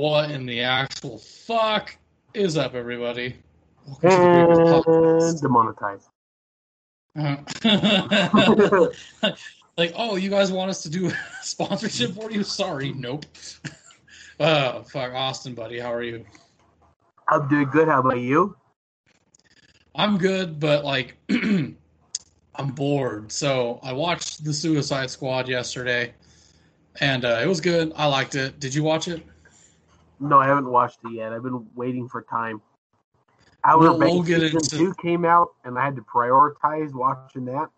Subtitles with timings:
[0.00, 1.94] What in the actual fuck
[2.32, 3.36] is up, everybody?
[4.02, 6.08] And demonetized.
[9.76, 12.42] like, oh, you guys want us to do sponsorship for you?
[12.42, 13.26] Sorry, nope.
[14.40, 16.24] oh, fuck, Austin, buddy, how are you?
[17.28, 17.86] I'm doing good.
[17.86, 18.56] How about you?
[19.94, 21.76] I'm good, but like, I'm
[22.74, 23.30] bored.
[23.30, 26.14] So I watched The Suicide Squad yesterday,
[27.00, 27.92] and uh, it was good.
[27.96, 28.60] I liked it.
[28.60, 29.22] Did you watch it?
[30.20, 31.32] No, I haven't watched it yet.
[31.32, 32.60] I've been waiting for time.
[33.64, 36.92] Outer We'll- Banks we'll get season into- two came out, and I had to prioritize
[36.92, 37.68] watching that.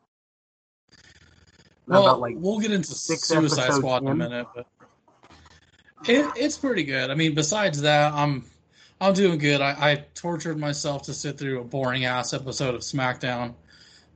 [1.86, 4.66] Well, about, like, we'll get into six Suicide Squad in a minute, but
[6.06, 7.10] it, it's pretty good.
[7.10, 8.44] I mean, besides that, I'm
[9.00, 9.60] I'm doing good.
[9.60, 13.54] I, I tortured myself to sit through a boring ass episode of SmackDown,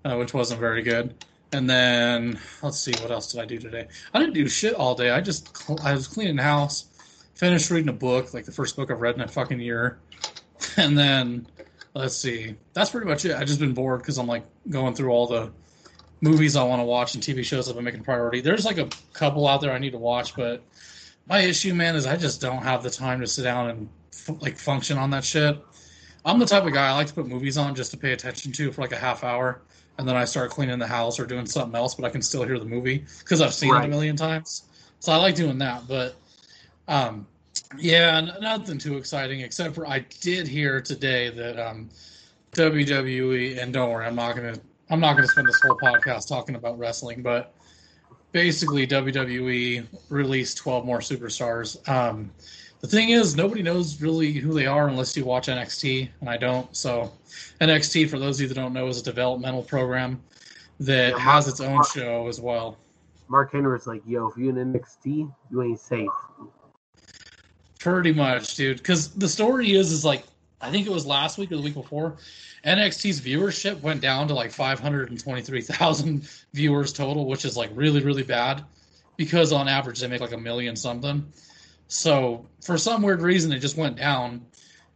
[0.04, 1.24] uh, which wasn't very good.
[1.52, 3.88] And then let's see, what else did I do today?
[4.14, 5.10] I didn't do shit all day.
[5.10, 6.86] I just I was cleaning the house,
[7.36, 10.00] finished reading a book, like the first book I've read in a fucking year,
[10.76, 11.46] and then
[11.94, 13.36] let's see, that's pretty much it.
[13.36, 15.52] I just been bored because I'm like going through all the
[16.20, 18.40] movies I want to watch and TV shows I've been making priority.
[18.40, 20.62] There's like a couple out there I need to watch, but
[21.28, 24.40] my issue, man, is I just don't have the time to sit down and f-
[24.40, 25.58] like function on that shit.
[26.24, 28.50] I'm the type of guy I like to put movies on just to pay attention
[28.52, 29.60] to for like a half hour,
[29.98, 32.44] and then I start cleaning the house or doing something else, but I can still
[32.44, 34.64] hear the movie because I've seen it a million times.
[34.98, 36.16] So I like doing that, but
[36.88, 37.26] um,
[37.78, 41.88] yeah, n- nothing too exciting except for I did hear today that um,
[42.52, 44.54] WWE, and don't worry, I'm not gonna
[44.90, 47.52] I'm not gonna spend this whole podcast talking about wrestling, but
[48.32, 51.86] basically WWE released 12 more superstars.
[51.88, 52.30] Um,
[52.80, 56.36] the thing is, nobody knows really who they are unless you watch NXT, and I
[56.36, 56.74] don't.
[56.76, 57.10] So,
[57.60, 60.22] NXT, for those of you that don't know, is a developmental program
[60.80, 62.76] that Yeah, has its own Mark- show as well.
[63.28, 66.08] Mark Henry's like, yo, if you're in NXT, you ain't safe.
[67.86, 68.78] Pretty much, dude.
[68.78, 70.24] Because the story is, is like,
[70.60, 72.16] I think it was last week or the week before,
[72.64, 78.64] NXT's viewership went down to like 523,000 viewers total, which is like really, really bad
[79.16, 81.24] because on average they make like a million something.
[81.86, 84.44] So for some weird reason, it just went down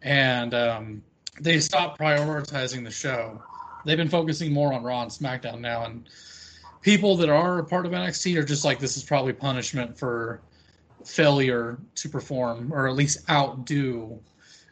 [0.03, 1.03] and um,
[1.41, 3.41] they stopped prioritizing the show.
[3.85, 5.85] They've been focusing more on Raw and SmackDown now.
[5.85, 6.09] And
[6.83, 10.41] people that are a part of NXT are just like, this is probably punishment for
[11.05, 14.19] failure to perform or at least outdo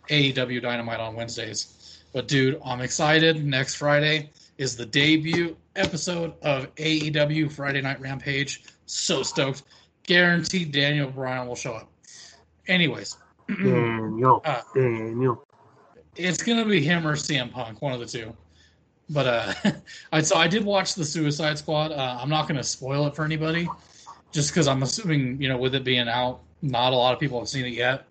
[0.08, 2.00] AEW Dynamite on Wednesdays.
[2.12, 3.44] But dude, I'm excited.
[3.44, 8.64] Next Friday is the debut episode of AEW Friday Night Rampage.
[8.86, 9.62] So stoked.
[10.04, 11.90] Guaranteed Daniel Bryan will show up.
[12.66, 13.16] Anyways,
[13.48, 15.46] Daniel, Uh, Daniel.
[16.16, 18.34] it's gonna be him or CM Punk, one of the two.
[19.10, 19.72] But uh,
[20.12, 21.92] I so I did watch the Suicide Squad.
[21.92, 23.68] Uh, I'm not gonna spoil it for anybody,
[24.32, 27.38] just because I'm assuming you know with it being out, not a lot of people
[27.38, 28.06] have seen it yet.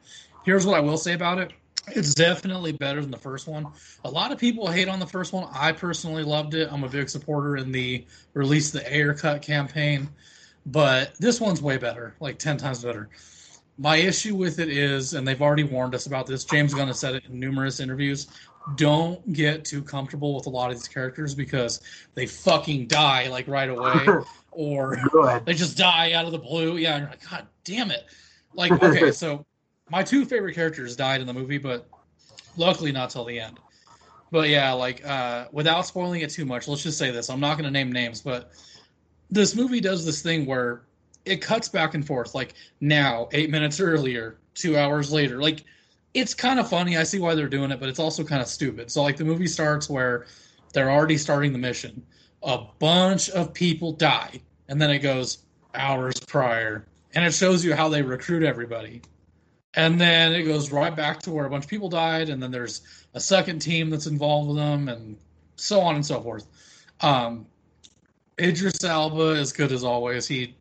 [0.46, 1.54] Here's what I will say about it:
[1.88, 3.68] it's definitely better than the first one.
[4.04, 5.48] A lot of people hate on the first one.
[5.54, 6.72] I personally loved it.
[6.72, 10.10] I'm a big supporter in the release the Ayer cut campaign,
[10.66, 13.10] but this one's way better, like ten times better.
[13.80, 16.44] My issue with it is, and they've already warned us about this.
[16.44, 18.28] James Gunn has said it in numerous interviews.
[18.76, 21.82] Don't get too comfortable with a lot of these characters because
[22.16, 24.06] they fucking die like right away,
[24.52, 24.98] or
[25.46, 26.78] they just die out of the blue.
[26.78, 28.06] Yeah, and you're like, God damn it!
[28.54, 29.46] Like, okay, so
[29.90, 31.88] my two favorite characters died in the movie, but
[32.58, 33.60] luckily not till the end.
[34.32, 37.58] But yeah, like uh, without spoiling it too much, let's just say this: I'm not
[37.58, 38.52] going to name names, but
[39.30, 40.82] this movie does this thing where
[41.26, 42.36] it cuts back and forth.
[42.36, 45.42] Like now, eight minutes earlier, two hours later.
[45.42, 45.64] Like
[46.14, 46.98] it's kind of funny.
[46.98, 48.92] I see why they're doing it, but it's also kind of stupid.
[48.92, 50.26] So like the movie starts where
[50.74, 52.06] they're already starting the mission.
[52.44, 55.40] A bunch of people die, and then it goes
[55.74, 59.02] hours prior, and it shows you how they recruit everybody.
[59.74, 62.52] And then it goes right back to where a bunch of people died, and then
[62.52, 62.82] there's
[63.14, 65.18] a second team that's involved with them, and
[65.56, 66.48] so on and so forth.
[67.02, 67.46] Um,
[68.40, 70.28] Idris Elba is good as always.
[70.28, 70.56] He,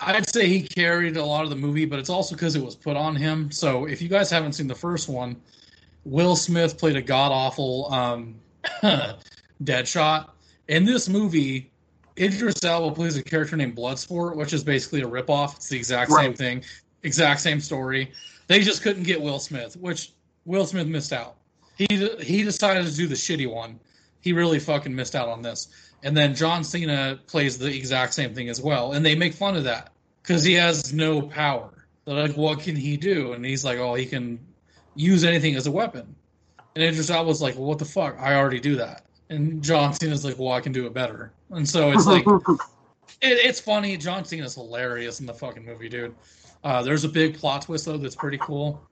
[0.00, 2.76] I'd say he carried a lot of the movie, but it's also because it was
[2.76, 3.50] put on him.
[3.50, 5.36] So if you guys haven't seen the first one,
[6.04, 8.34] Will Smith played a god awful um,
[9.64, 10.30] Deadshot.
[10.68, 11.70] In this movie,
[12.18, 15.56] Idris Elba plays a character named Bloodsport, which is basically a ripoff.
[15.56, 16.62] It's the exact same thing,
[17.02, 18.12] exact same story.
[18.46, 20.12] They just couldn't get Will Smith, which
[20.44, 21.36] Will Smith missed out.
[21.76, 21.86] He
[22.20, 23.78] he decided to do the shitty one.
[24.20, 25.68] He really fucking missed out on this.
[26.02, 29.56] And then John Cena plays the exact same thing as well, and they make fun
[29.56, 31.86] of that because he has no power.
[32.04, 34.38] They're like, "What can he do?" And he's like, "Oh, he can
[34.94, 36.14] use anything as a weapon."
[36.74, 38.16] And Idris Elba's like, "Well, what the fuck?
[38.20, 41.68] I already do that." And John Cena's like, "Well, I can do it better." And
[41.68, 42.24] so it's like,
[43.22, 43.96] it, it's funny.
[43.96, 46.14] John Cena's hilarious in the fucking movie, dude.
[46.62, 48.82] Uh, there's a big plot twist though that's pretty cool.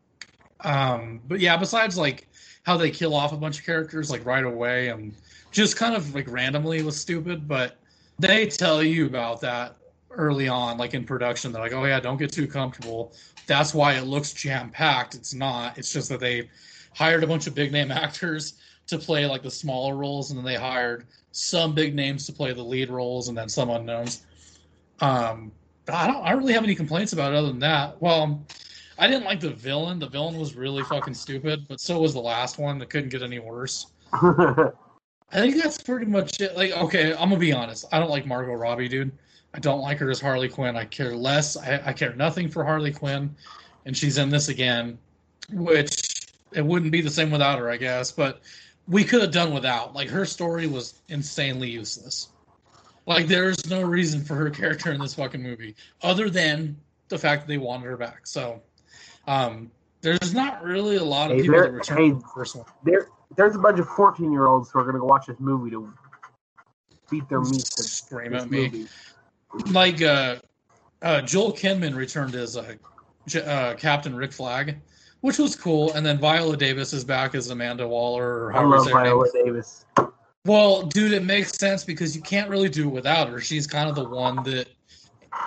[0.61, 2.29] Um, but yeah, besides like
[2.65, 5.15] how they kill off a bunch of characters like right away and
[5.55, 7.77] just kind of like randomly was stupid, but
[8.19, 9.77] they tell you about that
[10.11, 11.53] early on, like in production.
[11.53, 13.13] They're like, oh yeah, don't get too comfortable.
[13.47, 15.15] That's why it looks jam packed.
[15.15, 15.79] It's not.
[15.79, 16.51] It's just that they
[16.93, 18.55] hired a bunch of big name actors
[18.89, 22.53] to play like the smaller roles, and then they hired some big names to play
[22.53, 24.27] the lead roles, and then some unknowns.
[25.01, 25.53] Um,
[25.89, 26.25] I don't.
[26.25, 28.01] I don't really have any complaints about it other than that.
[28.03, 28.45] Well,
[28.99, 30.01] I didn't like the villain.
[30.01, 32.79] The villain was really fucking stupid, but so was the last one.
[32.79, 33.87] That couldn't get any worse.
[35.35, 36.57] I think that's pretty much it.
[36.57, 37.85] Like, okay, I'm gonna be honest.
[37.93, 39.11] I don't like Margot Robbie, dude.
[39.53, 40.77] I don't like her as Harley Quinn.
[40.77, 41.57] I care less.
[41.57, 43.35] I, I care nothing for Harley Quinn,
[43.85, 44.97] and she's in this again,
[45.53, 48.13] which it wouldn't be the same without her, I guess.
[48.13, 48.41] But
[48.87, 49.95] we could have done without.
[49.95, 52.29] Like her story was insanely useless.
[53.07, 56.77] Like there's no reason for her character in this fucking movie other than
[57.09, 58.27] the fact that they wanted her back.
[58.27, 58.63] So
[59.27, 59.71] um,
[60.01, 62.67] there's not really a lot of Hey, people that return hey, from the first one.
[62.85, 65.41] there, there's a bunch of 14 year olds who are going to go watch this
[65.41, 65.93] movie to
[67.11, 68.69] beat their meat to Scream at me.
[68.69, 68.87] movie.
[69.71, 70.37] like uh,
[71.03, 72.75] uh, Joel Kinnaman returned as uh,
[73.39, 74.77] uh, Captain Rick Flag,
[75.21, 78.47] which was cool, and then Viola Davis is back as Amanda Waller.
[78.47, 79.05] Or I love her name.
[79.05, 79.85] Viola Davis.
[80.47, 83.41] Well, dude, it makes sense because you can't really do it without her.
[83.41, 84.69] She's kind of the one that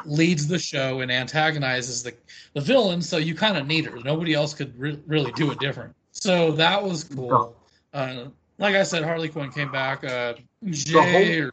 [0.06, 2.14] leads the show and antagonizes the
[2.54, 4.00] the villain, so you kind of need her.
[4.00, 5.96] Nobody else could re- really do it different.
[6.12, 7.57] So that was cool.
[7.98, 8.28] Uh,
[8.60, 10.04] like I said, Harley Quinn came back.
[10.04, 10.36] Uh,
[10.70, 11.52] Jay, or,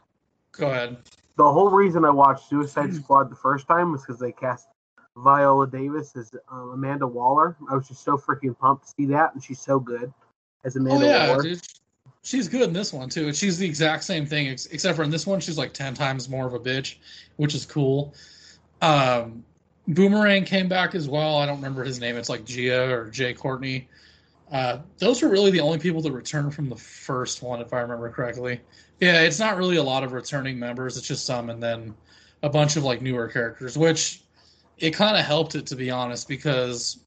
[0.51, 0.97] go ahead.
[1.37, 4.67] The whole reason I watched Suicide Squad the first time was because they cast
[5.17, 7.57] Viola Davis as um, Amanda Waller.
[7.69, 10.13] I was just so freaking pumped to see that, and she's so good
[10.63, 11.43] as Oh Amanda yeah, Waller.
[11.43, 11.61] dude.
[12.21, 13.33] She's good in this one too.
[13.33, 16.29] She's the exact same thing, ex- except for in this one, she's like ten times
[16.29, 16.97] more of a bitch,
[17.37, 18.13] which is cool.
[18.81, 19.43] Um,
[19.87, 21.37] Boomerang came back as well.
[21.37, 22.17] I don't remember his name.
[22.17, 23.87] It's like Gia or Jai Courtney.
[24.51, 27.81] Uh, those were really the only people that returned from the first one, if I
[27.81, 28.61] remember correctly.
[28.99, 30.97] Yeah, it's not really a lot of returning members.
[30.97, 31.93] It's just some, and then
[32.43, 34.21] a bunch of like newer characters, which
[34.77, 36.99] it kind of helped it to be honest, because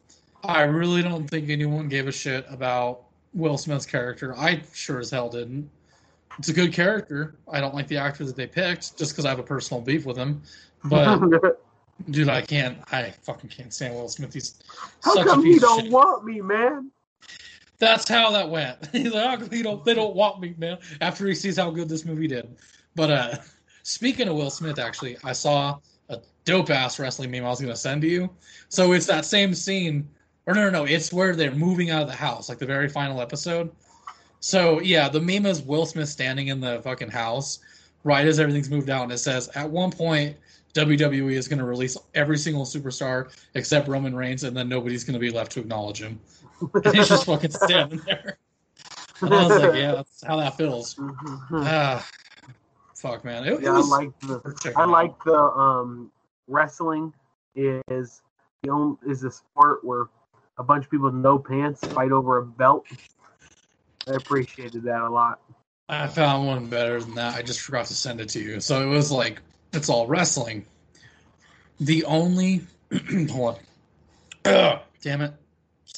[0.45, 3.03] I really don't think anyone gave a shit about
[3.35, 4.37] Will Smith's character.
[4.37, 5.71] I sure as hell didn't.
[6.39, 7.37] It's a good character.
[7.51, 10.07] I don't like the actor that they picked just because I have a personal beef
[10.07, 10.43] with him.
[10.85, 11.21] But
[12.11, 12.79] dude, I can't.
[12.93, 14.33] I fucking can't stand Will Smith.
[14.35, 14.61] He's
[15.03, 15.93] How such come a you don't shit.
[15.93, 16.91] want me, man?
[17.79, 18.87] That's how that went.
[18.93, 20.79] He's like, come you don't, they don't want me, man.
[21.01, 22.57] After he sees how good this movie did.
[22.95, 23.37] But uh
[23.83, 25.79] speaking of Will Smith, actually, I saw
[26.09, 28.31] a dope ass wrestling meme I was gonna send to you.
[28.69, 30.09] So it's that same scene,
[30.47, 32.89] or no, no, no, it's where they're moving out of the house, like the very
[32.89, 33.71] final episode.
[34.41, 37.61] So yeah, the meme is Will Smith standing in the fucking house,
[38.03, 40.37] right as everything's moved out, and it says at one point
[40.75, 45.15] WWE is going to release every single superstar except Roman Reigns, and then nobody's going
[45.15, 46.21] to be left to acknowledge him.
[46.61, 48.39] And he's just fucking standing there.
[49.21, 50.97] And I was like, yeah, that's how that feels.
[51.53, 52.07] Ah,
[52.95, 53.45] fuck, man.
[53.45, 56.11] It, it yeah, I was, like the I like the um
[56.47, 57.13] wrestling
[57.55, 58.23] is
[58.63, 60.07] the only is a sport where
[60.59, 62.87] a bunch of people with no pants fight over a belt.
[64.09, 65.41] I appreciated that a lot.
[65.89, 67.37] I found one better than that.
[67.37, 68.61] I just forgot to send it to you.
[68.61, 69.41] So it was like,
[69.73, 70.67] it's all wrestling.
[71.81, 72.67] The only,
[73.31, 74.53] hold on.
[74.53, 75.33] Ugh, damn it.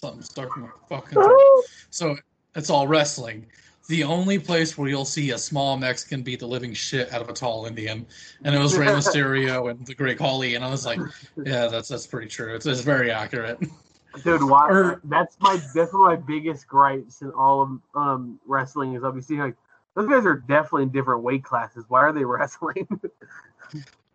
[0.00, 1.64] Something stuck in my fucking throat.
[1.90, 2.16] So
[2.54, 3.44] it's all wrestling.
[3.88, 7.28] The only place where you'll see a small Mexican beat the living shit out of
[7.28, 8.06] a tall Indian,
[8.44, 11.00] and it was Rey Mysterio and the Great Khali, and I was like,
[11.44, 12.54] yeah, that's that's pretty true.
[12.54, 13.60] It's, it's very accurate.
[14.24, 14.68] Dude, why?
[14.70, 19.04] Or- that's my that's one of my biggest gripes in all of um wrestling is
[19.04, 19.56] obviously like
[19.94, 21.84] those guys are definitely in different weight classes.
[21.88, 22.88] Why are they wrestling?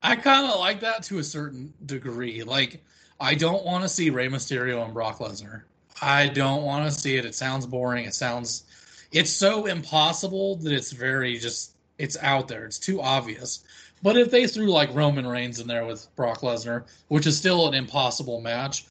[0.01, 2.44] I kind of like that to a certain degree.
[2.44, 2.84] Like,
[3.20, 5.63] I don't want to see Rey Mysterio and Brock Lesnar.
[6.01, 7.25] I don't want to see it.
[7.25, 8.05] It sounds boring.
[8.05, 8.63] It sounds,
[9.11, 12.65] it's so impossible that it's very just, it's out there.
[12.65, 13.63] It's too obvious.
[14.03, 17.67] But if they threw like Roman Reigns in there with Brock Lesnar, which is still
[17.67, 18.85] an impossible match,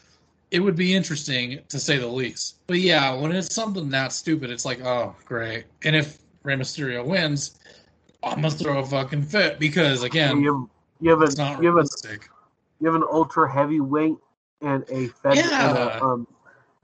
[0.50, 2.56] it would be interesting to say the least.
[2.66, 5.64] But yeah, when it's something that stupid, it's like, oh, great.
[5.84, 7.58] And if Rey Mysterio wins,
[8.22, 10.68] I'm gonna throw a fucking fit because again, you have
[11.00, 11.86] you have it's a not you have a
[12.80, 14.16] you have an ultra heavyweight
[14.62, 15.98] and a fed and Yeah.
[15.98, 16.26] a, um,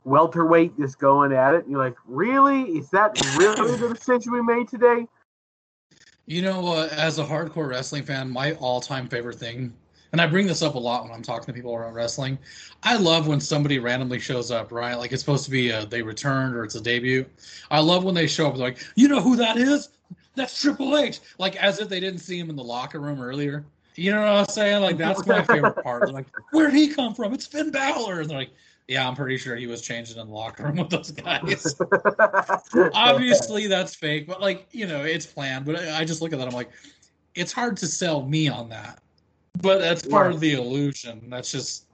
[0.04, 1.64] welterweight just going at it.
[1.64, 2.62] And you're like, really?
[2.62, 5.06] Is that really the decision we made today?
[6.26, 9.72] You know, uh, as a hardcore wrestling fan, my all-time favorite thing,
[10.12, 12.38] and I bring this up a lot when I'm talking to people about wrestling.
[12.82, 14.94] I love when somebody randomly shows up, right?
[14.94, 17.26] Like it's supposed to be a, they returned or it's a debut.
[17.70, 19.90] I love when they show up They're like, you know who that is?
[20.34, 21.20] That's Triple H.
[21.38, 23.64] Like as if they didn't see him in the locker room earlier.
[23.96, 24.82] You know what I'm saying?
[24.82, 26.12] Like that's my favorite part.
[26.12, 27.34] Like, where'd he come from?
[27.34, 28.20] It's Finn Balor.
[28.20, 28.50] And they're like,
[28.90, 31.76] yeah, I'm pretty sure he was changing in the locker room with those guys.
[32.92, 35.64] Obviously, that's fake, but like, you know, it's planned.
[35.64, 36.72] But I just look at that, I'm like,
[37.36, 39.00] it's hard to sell me on that.
[39.62, 40.34] But that's part Right.
[40.34, 41.30] of the illusion.
[41.30, 41.86] That's just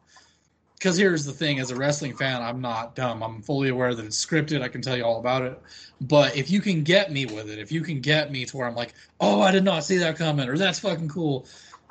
[0.78, 3.22] because here's the thing: as a wrestling fan, I'm not dumb.
[3.22, 4.62] I'm fully aware that it's scripted.
[4.62, 5.60] I can tell you all about it.
[6.00, 8.66] But if you can get me with it, if you can get me to where
[8.66, 11.46] I'm like, oh, I did not see that coming, or that's fucking cool,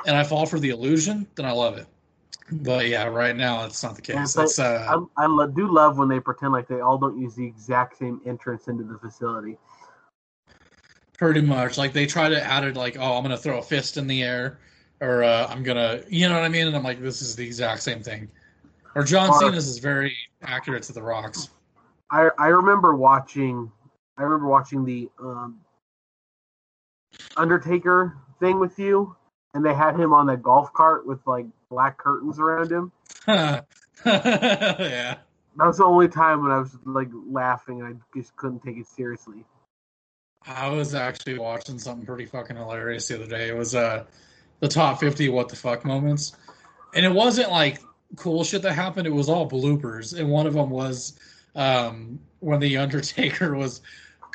[0.08, 1.86] and I fall for the illusion, then I love it.
[2.52, 4.38] But yeah, right now that's not the case.
[4.60, 7.98] uh, I, I do love when they pretend like they all don't use the exact
[7.98, 9.58] same entrance into the facility.
[11.18, 13.98] pretty much like they try to add it like, oh, I'm gonna throw a fist
[13.98, 14.60] in the air,
[15.02, 16.68] or uh, I'm gonna, you know what I mean?
[16.68, 18.30] And I'm like, this is the exact same thing.
[18.94, 21.50] Or John Or- Cena's is very accurate to the Rock's.
[22.12, 23.72] I I remember watching
[24.18, 25.60] I remember watching the um,
[27.36, 29.16] Undertaker thing with you,
[29.54, 32.92] and they had him on that golf cart with like black curtains around him.
[33.28, 33.62] yeah.
[35.58, 38.78] That was the only time when I was like laughing and I just couldn't take
[38.78, 39.46] it seriously.
[40.46, 43.50] I was actually watching something pretty fucking hilarious the other day.
[43.50, 44.04] It was uh
[44.60, 46.36] the top 50 what the fuck moments.
[46.94, 47.82] And it wasn't like
[48.16, 50.18] cool shit that happened, it was all bloopers.
[50.18, 51.18] And one of them was
[51.56, 53.82] um when the Undertaker was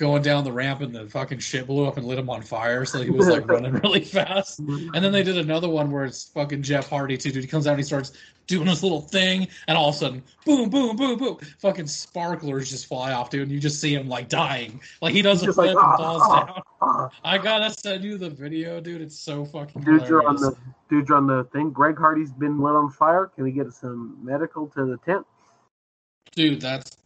[0.01, 2.87] going down the ramp and the fucking shit blew up and lit him on fire,
[2.87, 4.59] so he was like running really fast.
[4.59, 7.45] And then they did another one where it's fucking Jeff Hardy too, dude.
[7.45, 8.13] He comes out and he starts
[8.47, 12.71] doing this little thing, and all of a sudden, boom, boom, boom, boom, fucking sparklers
[12.71, 13.43] just fly off, dude.
[13.43, 15.97] And you just see him like dying, like he does a flip like, and ah,
[15.97, 16.45] falls ah.
[16.45, 16.63] down.
[16.81, 19.03] Ah, I gotta send you the video, dude.
[19.03, 20.57] It's so fucking dudes are on the
[20.89, 21.71] dudes are on the thing.
[21.71, 23.27] Greg Hardy's been lit on fire.
[23.27, 25.27] Can we get some medical to the tent?
[26.35, 26.61] dude.
[26.61, 26.97] That's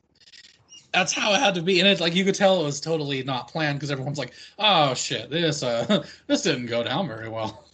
[0.95, 3.23] that's how it had to be, and it's like you could tell it was totally
[3.25, 7.65] not planned because everyone's like, "Oh shit, this uh, this didn't go down very well."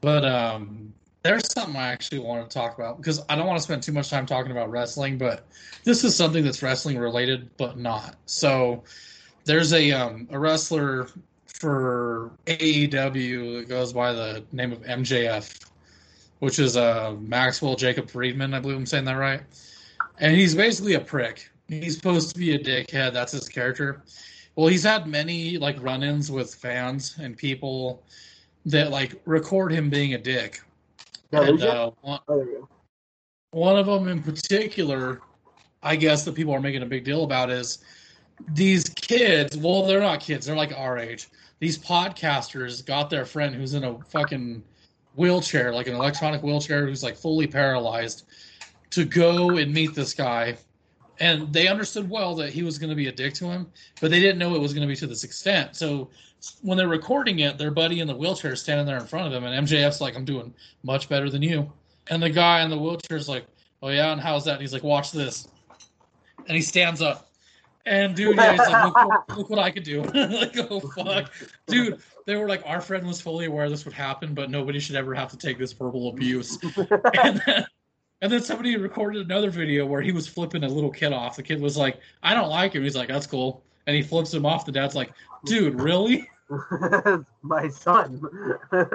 [0.00, 0.92] But um,
[1.22, 3.92] there's something I actually want to talk about because I don't want to spend too
[3.92, 5.46] much time talking about wrestling, but
[5.82, 8.14] this is something that's wrestling related, but not.
[8.26, 8.84] So
[9.44, 11.08] there's a um a wrestler
[11.46, 15.66] for AEW that goes by the name of MJF,
[16.38, 18.54] which is uh Maxwell Jacob Friedman.
[18.54, 19.42] I believe I'm saying that right.
[20.20, 21.50] And he's basically a prick.
[21.68, 23.12] He's supposed to be a dickhead.
[23.12, 24.02] That's his character.
[24.56, 28.02] Well, he's had many like run-ins with fans and people
[28.66, 30.60] that like record him being a dick.
[31.30, 32.68] Yeah, and uh, one, Oh, there we go.
[33.50, 35.20] one of them in particular,
[35.82, 37.78] I guess that people are making a big deal about is
[38.54, 39.56] these kids.
[39.56, 41.28] Well, they're not kids; they're like our age.
[41.60, 44.62] These podcasters got their friend who's in a fucking
[45.16, 48.24] wheelchair, like an electronic wheelchair, who's like fully paralyzed,
[48.90, 50.56] to go and meet this guy.
[51.20, 53.66] And they understood well that he was going to be a dick to him,
[54.00, 55.74] but they didn't know it was going to be to this extent.
[55.74, 56.10] So
[56.62, 59.32] when they're recording it, their buddy in the wheelchair is standing there in front of
[59.32, 61.72] them, and MJF's like, "I'm doing much better than you."
[62.08, 63.46] And the guy in the wheelchair is like,
[63.82, 65.48] "Oh yeah, and how's that?" And he's like, "Watch this,"
[66.46, 67.28] and he stands up.
[67.86, 70.02] And dude, yeah, he's like, look, what- look what I could do.
[70.14, 71.32] like, oh fuck,
[71.66, 72.00] dude.
[72.26, 75.14] They were like, our friend was fully aware this would happen, but nobody should ever
[75.14, 76.58] have to take this verbal abuse.
[77.22, 77.66] and then,
[78.20, 81.36] and then somebody recorded another video where he was flipping a little kid off.
[81.36, 84.34] The kid was like, "I don't like him." He's like, "That's cool," and he flips
[84.34, 84.66] him off.
[84.66, 85.12] The dad's like,
[85.44, 86.28] "Dude, really?"
[87.42, 88.22] My son.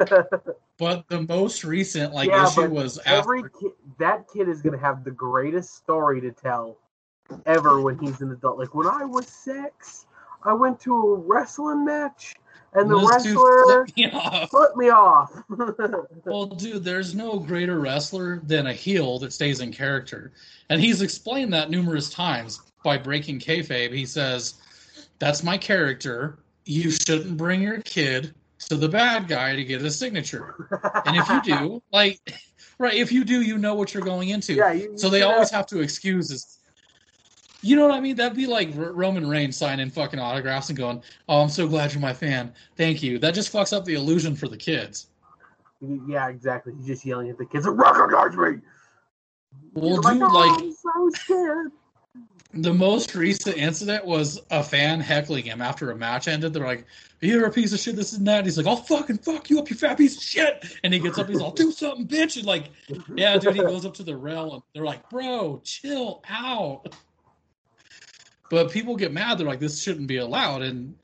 [0.79, 4.77] But the most recent like Yeah, issue was after Every kid, that kid is gonna
[4.79, 6.77] have the greatest story to tell
[7.45, 8.57] ever when he's an adult.
[8.57, 10.07] Like when I was six,
[10.43, 12.35] I went to a wrestling match,
[12.75, 14.49] and the wrestler flipped me off.
[14.49, 15.31] flipped me off.
[16.25, 20.31] Well, dude, there's no greater wrestler than a heel that stays in character,
[20.69, 23.93] and he's explained that numerous times by breaking kayfabe.
[23.93, 24.55] He says,
[25.19, 26.39] "That's my character.
[26.65, 28.33] You shouldn't bring your kid
[28.69, 30.69] to the bad guy to get a signature.
[31.05, 32.19] And if you do, like,
[32.77, 34.53] right, if you do, you know what you're going into.
[34.53, 36.59] yeah, you, So you they always have- have to excuse this.
[37.63, 38.17] You know what I mean?
[38.17, 41.93] That'd be like R- Roman Reigns signing fucking autographs and going, "Oh, I'm so glad
[41.93, 42.53] you're my fan.
[42.75, 45.07] Thank you." That just fucks up the illusion for the kids.
[45.81, 46.73] Yeah, exactly.
[46.77, 47.65] He's just yelling at the kids.
[47.65, 48.59] Recognize me.
[49.73, 51.71] Well, dude, "Oh, like so scared.
[52.53, 56.53] the most recent incident was a fan heckling him after a match ended.
[56.53, 56.85] They're like,
[57.21, 57.95] "You're a piece of shit.
[57.95, 60.65] This and that." He's like, "I'll fucking fuck you up, you fat piece of shit."
[60.83, 61.29] And he gets up.
[61.29, 62.71] He's all, "Do something, bitch!" And like,
[63.15, 66.93] yeah, dude, he goes up to the rail and they're like, "Bro, chill out."
[68.53, 69.39] But people get mad.
[69.39, 70.95] They're like, "This shouldn't be allowed." And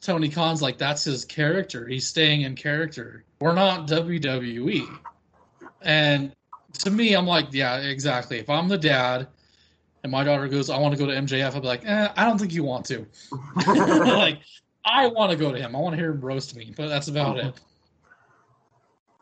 [0.00, 1.88] Tony Khan's like, "That's his character.
[1.88, 3.24] He's staying in character.
[3.40, 4.86] We're not WWE."
[5.80, 6.32] And
[6.78, 8.38] to me, I'm like, "Yeah, exactly.
[8.38, 9.26] If I'm the dad."
[10.04, 11.54] And my daughter goes, I want to go to MJF.
[11.54, 13.06] I'll be like, eh, I don't think you want to.
[13.68, 14.40] like,
[14.84, 15.76] I want to go to him.
[15.76, 17.54] I want to hear him roast me, but that's about it.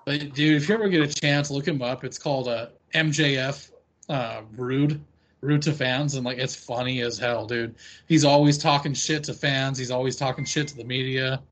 [0.06, 2.02] But dude, if you ever get a chance, look him up.
[2.02, 3.70] It's called uh, MJF
[4.08, 5.02] uh, Rude.
[5.40, 7.74] Rude to fans, and like it's funny as hell, dude.
[8.06, 9.78] He's always talking shit to fans.
[9.78, 11.42] He's always talking shit to the media.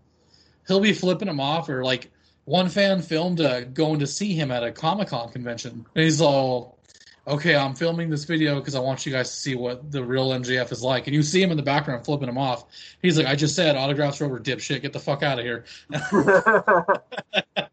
[0.67, 2.11] He'll be flipping them off, or like
[2.49, 5.85] one fan filmed uh, going to see him at a Comic Con convention.
[5.95, 6.79] And he's all,
[7.27, 10.31] okay, I'm filming this video because I want you guys to see what the real
[10.31, 11.07] MJF is like.
[11.07, 12.65] And you see him in the background flipping him off.
[13.03, 14.81] He's like, I just said autographs are over, dipshit.
[14.81, 15.67] Get the fuck out of here.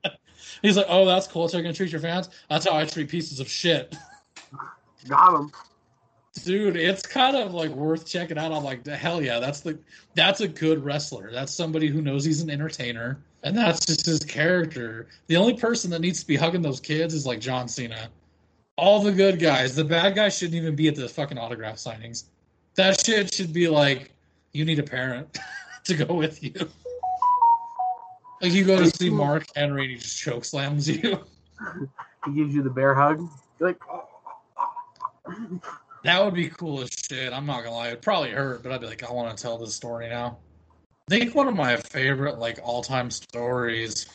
[0.61, 1.47] He's like, oh, that's cool.
[1.47, 2.29] So you're to treat your fans?
[2.49, 3.95] That's how I treat pieces of shit.
[5.07, 5.51] Got him.
[6.43, 8.51] Dude, it's kind of like worth checking out.
[8.51, 9.79] I'm like, hell yeah, that's the
[10.15, 11.31] that's a good wrestler.
[11.31, 15.07] That's somebody who knows he's an entertainer, and that's just his character.
[15.27, 18.09] The only person that needs to be hugging those kids is like John Cena.
[18.77, 22.25] All the good guys, the bad guys shouldn't even be at the fucking autograph signings.
[22.75, 24.11] That shit should be like,
[24.51, 25.37] you need a parent
[25.85, 26.53] to go with you.
[28.41, 31.19] Like you go to see Mark Henry and he just choke slams you.
[32.25, 33.27] He gives you the bear hug.
[33.59, 33.79] You're like,
[36.05, 37.33] That would be cool as shit.
[37.33, 37.87] I'm not gonna lie.
[37.87, 40.37] It'd probably hurt, but I'd be like, I want to tell this story now.
[41.09, 44.05] I think one of my favorite like all time stories.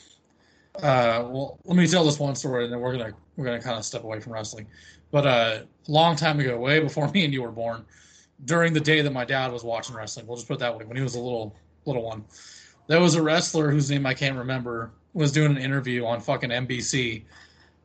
[0.77, 3.77] Uh, well, let me tell this one story, and then we're gonna we're gonna kind
[3.77, 4.69] of step away from wrestling.
[5.11, 7.85] But uh, a long time ago, way before me and you were born,
[8.45, 10.85] during the day that my dad was watching wrestling, we'll just put it that way,
[10.85, 12.25] when he was a little little one,
[12.87, 16.51] there was a wrestler whose name I can't remember was doing an interview on fucking
[16.51, 17.25] NBC,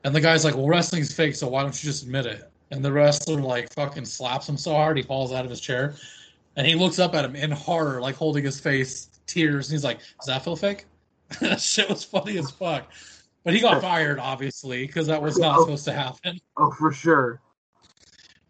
[0.03, 2.83] and the guy's like, "Well, wrestling's fake, so why don't you just admit it?" And
[2.83, 5.95] the wrestler like fucking slaps him so hard he falls out of his chair,
[6.55, 9.83] and he looks up at him in horror, like holding his face, tears, and he's
[9.83, 10.85] like, "Does that feel fake?"
[11.41, 12.91] that shit was funny as fuck.
[13.43, 16.39] But he got fired, obviously, because that was not supposed to happen.
[16.57, 17.39] oh, for sure.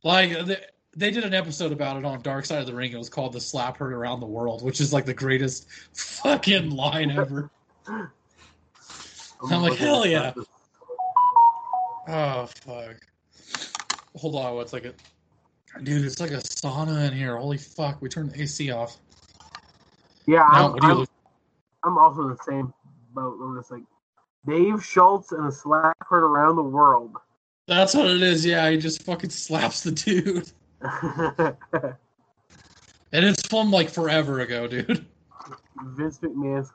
[0.03, 0.57] Like they,
[0.95, 2.91] they did an episode about it on Dark Side of the Ring.
[2.93, 6.69] It was called "The Slap Heard Around the World," which is like the greatest fucking
[6.69, 7.49] line ever.
[7.87, 10.33] I'm like, hell yeah.
[12.07, 12.95] Oh fuck!
[14.15, 14.93] Hold on, what's like a
[15.83, 16.05] dude?
[16.05, 17.37] It's like a sauna in here.
[17.37, 18.01] Holy fuck!
[18.01, 18.97] We turned the AC off.
[20.25, 21.07] Yeah, Now, I'm, what do you I'm?
[21.83, 22.73] I'm also in the same
[23.13, 23.37] boat.
[23.41, 23.83] I'm just like,
[24.47, 27.17] Dave Schultz and a slap heard around the world.
[27.67, 28.45] That's what it is.
[28.45, 30.51] Yeah, he just fucking slaps the dude,
[30.81, 31.57] and
[33.25, 35.05] it's from like forever ago, dude.
[35.83, 36.71] Vince McMahon's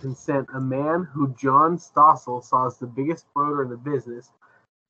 [0.00, 4.30] consent, a man who John Stossel saw as the biggest promoter in the business.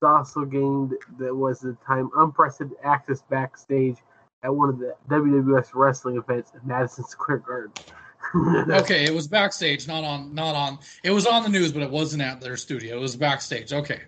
[0.05, 3.97] Stossel gained that was the time unprecedented access backstage
[4.43, 7.73] at one of the WWF wrestling events at Madison Square Garden.
[8.35, 10.81] Okay, it was backstage, not on, not on.
[11.05, 12.97] It was on the news, but it wasn't at their studio.
[12.97, 13.73] It was backstage.
[13.73, 14.01] Okay,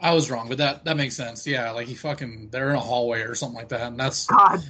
[0.00, 1.46] I was wrong, but that that makes sense.
[1.46, 4.64] Yeah, like he fucking they're in a hallway or something like that, and that's God,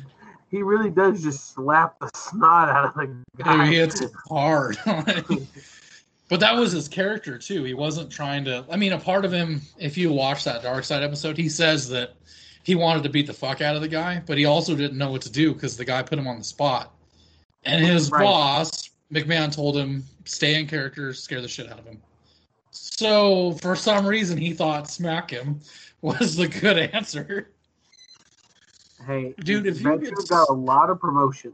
[0.51, 3.07] he really does just slap the snot out of the
[3.43, 3.65] guy.
[3.65, 4.77] Dude, he hits hard.
[6.29, 7.65] but that was his character too.
[7.65, 8.65] He wasn't trying to.
[8.71, 11.89] I mean, a part of him, if you watch that Dark Side episode, he says
[11.91, 12.15] that
[12.63, 15.11] he wanted to beat the fuck out of the guy, but he also didn't know
[15.11, 16.95] what to do because the guy put him on the spot.
[17.65, 18.23] And his Right.
[18.25, 22.01] boss, McMahon, told him stay in character, scare the shit out of him.
[22.71, 25.61] So for some reason, he thought smack him
[26.03, 27.51] was the good answer.
[29.07, 31.53] Hey, Dude, if you get- got a lot of promotion.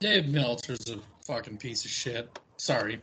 [0.00, 2.38] Dave Meltzer's a fucking piece of shit.
[2.60, 3.00] Sorry,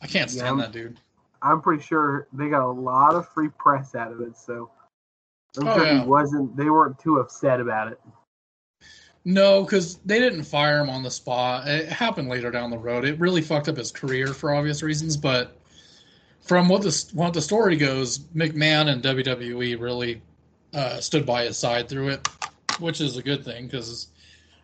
[0.00, 0.98] I can't stand I'm- that dude.
[1.42, 4.70] I'm pretty sure they got a lot of free press out of it, so
[5.58, 6.00] I'm Oh, sure yeah.
[6.00, 6.56] he wasn't.
[6.56, 8.00] They weren't too upset about it.
[9.24, 11.68] No, because they didn't fire him on the spot.
[11.68, 13.04] It happened later down the road.
[13.04, 15.16] It really fucked up his career for obvious reasons.
[15.16, 15.56] But
[16.40, 20.22] from what the what the story goes, McMahon and WWE really
[20.74, 22.26] uh, stood by his side through it,
[22.80, 23.66] which is a good thing.
[23.66, 24.08] Because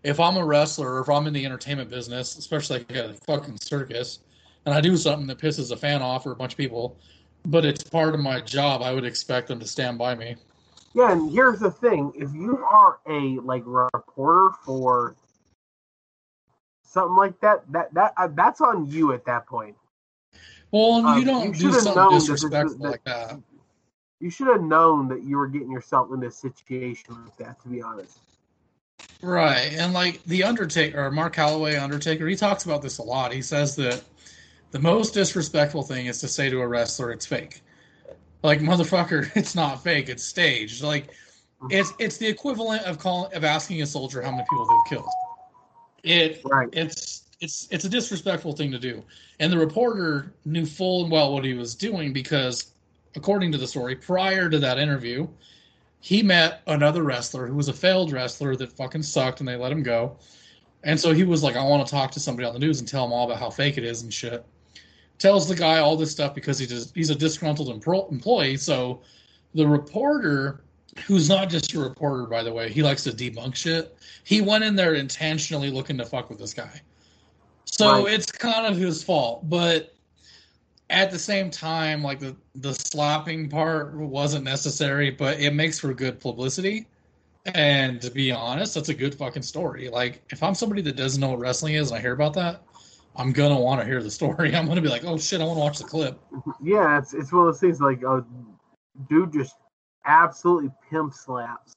[0.04, 3.58] if I'm a wrestler or if I'm in the entertainment business, especially like a fucking
[3.60, 4.20] circus,
[4.66, 6.96] and I do something that pisses a fan off or a bunch of people,
[7.46, 10.36] but it's part of my job, I would expect them to stand by me.
[10.94, 15.16] Yeah, and here's the thing: if you are a like reporter for
[16.84, 19.74] something like that, that that uh, that's on you at that point.
[20.70, 23.04] Well, and Um, you don't you do something known that this was- disrespectful that- like
[23.04, 23.40] that.
[24.20, 27.60] You should have known that you were getting yourself in a situation like that.
[27.62, 28.20] To be honest,
[29.24, 29.72] Right.
[29.72, 33.32] And like the Undertaker or Mark Calaway Undertaker, he talks about this a lot.
[33.32, 34.02] He says that
[34.70, 37.62] the most disrespectful thing is to say to a wrestler it's fake.
[38.42, 40.82] Like motherfucker, it's not fake, it's staged.
[40.82, 41.08] Like
[41.70, 45.10] it's it's the equivalent of calling of asking a soldier how many people they've killed.
[46.02, 46.68] It right?
[46.72, 49.02] it's it's it's a disrespectful thing to do.
[49.40, 52.72] And the reporter knew full and well what he was doing because
[53.16, 55.26] according to the story, prior to that interview,
[56.04, 59.72] he met another wrestler who was a failed wrestler that fucking sucked and they let
[59.72, 60.18] him go.
[60.82, 62.86] And so he was like, I want to talk to somebody on the news and
[62.86, 64.44] tell them all about how fake it is and shit.
[65.18, 68.58] tells the guy all this stuff because he just he's a disgruntled employee.
[68.58, 69.00] So
[69.54, 70.64] the reporter,
[71.06, 73.96] who's not just a reporter by the way, he likes to debunk shit.
[74.24, 76.82] He went in there intentionally looking to fuck with this guy.
[77.64, 78.12] So Right.
[78.12, 79.93] it's kind of his fault, but
[80.94, 85.92] at the same time, like the the slapping part wasn't necessary, but it makes for
[85.92, 86.86] good publicity.
[87.46, 89.88] And to be honest, that's a good fucking story.
[89.88, 92.62] Like if I'm somebody that doesn't know what wrestling is and I hear about that,
[93.16, 94.54] I'm gonna want to hear the story.
[94.56, 96.18] I'm gonna be like, oh shit, I want to watch the clip.
[96.62, 98.24] Yeah, it's it's one of those things like oh,
[99.08, 99.56] dude just
[100.06, 101.72] absolutely pimp slaps.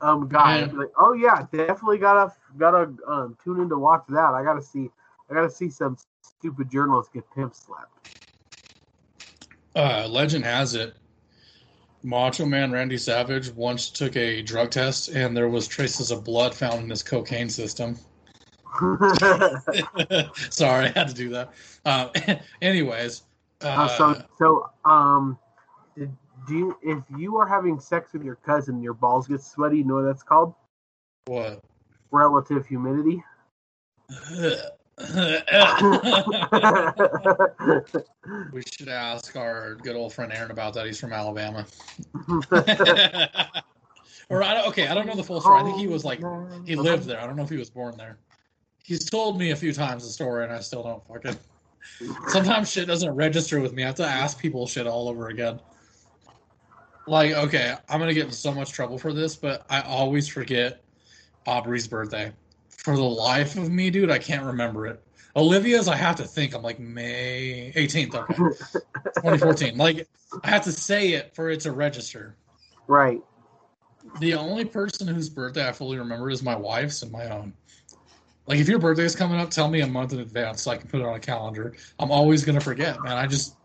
[0.00, 0.72] Um, guy, Yeah.
[0.72, 4.34] Like, oh yeah, definitely gotta gotta um tune in to watch that.
[4.34, 4.90] I gotta see,
[5.30, 7.98] I gotta see some stupid journalist get pimp slapped.
[9.74, 10.94] Uh, legend has it,
[12.02, 16.54] Macho Man Randy Savage once took a drug test and there was traces of blood
[16.54, 17.96] found in his cocaine system.
[20.50, 21.52] Sorry, I had to do that.
[21.84, 22.08] Uh,
[22.62, 23.22] anyways,
[23.60, 25.38] uh, Uh, so so um,
[25.96, 29.78] do you if you are having sex with your cousin, your balls get sweaty.
[29.78, 30.54] You know what that's called?
[31.26, 31.60] what?
[32.10, 33.22] Relative humidity.
[38.52, 40.86] we should ask our good old friend Aaron about that.
[40.86, 41.64] He's from Alabama.
[44.28, 45.60] or I don't, okay, I don't know the full story.
[45.60, 46.18] I think he was like
[46.66, 47.20] he lived there.
[47.20, 48.18] I don't know if he was born there.
[48.82, 51.38] He's told me a few times the story, and I still don't fucking.
[52.26, 53.84] Sometimes shit doesn't register with me.
[53.84, 55.60] I have to ask people shit all over again.
[57.06, 60.82] Like, okay, I'm gonna get in so much trouble for this, but I always forget
[61.46, 62.32] Aubrey's birthday.
[62.88, 65.04] For the life of me, dude, I can't remember it.
[65.36, 66.54] Olivia's, I have to think.
[66.54, 68.34] I'm like May 18th, okay,
[69.16, 69.76] 2014.
[69.76, 70.08] Like,
[70.42, 72.34] I have to say it for it to register.
[72.86, 73.22] Right.
[74.20, 77.52] The only person whose birthday I fully remember is my wife's and my own.
[78.46, 80.78] Like, if your birthday is coming up, tell me a month in advance so I
[80.78, 81.74] can put it on a calendar.
[81.98, 83.18] I'm always gonna forget, man.
[83.18, 83.56] I just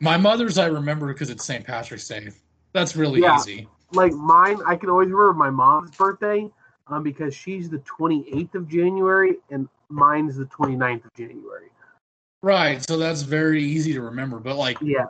[0.00, 1.62] my mother's I remember because it's St.
[1.62, 2.30] Patrick's Day.
[2.72, 3.36] That's really Yeah.
[3.36, 3.68] easy.
[3.92, 6.48] Like mine, I can always remember my mom's birthday,
[6.88, 11.68] um, because she's the 28th of January and mine's the 29th of January.
[12.42, 14.38] Right, so that's very easy to remember.
[14.38, 15.06] But like Yeah.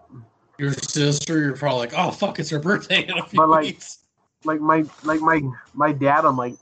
[0.58, 3.64] your sister, you're probably like, oh fuck, it's her birthday in a few But, like,
[3.64, 3.98] weeks.
[4.44, 5.40] like my like my
[5.72, 6.56] my dad i'm like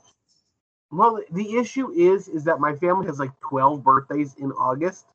[0.91, 5.07] well the issue is is that my family has like 12 birthdays in august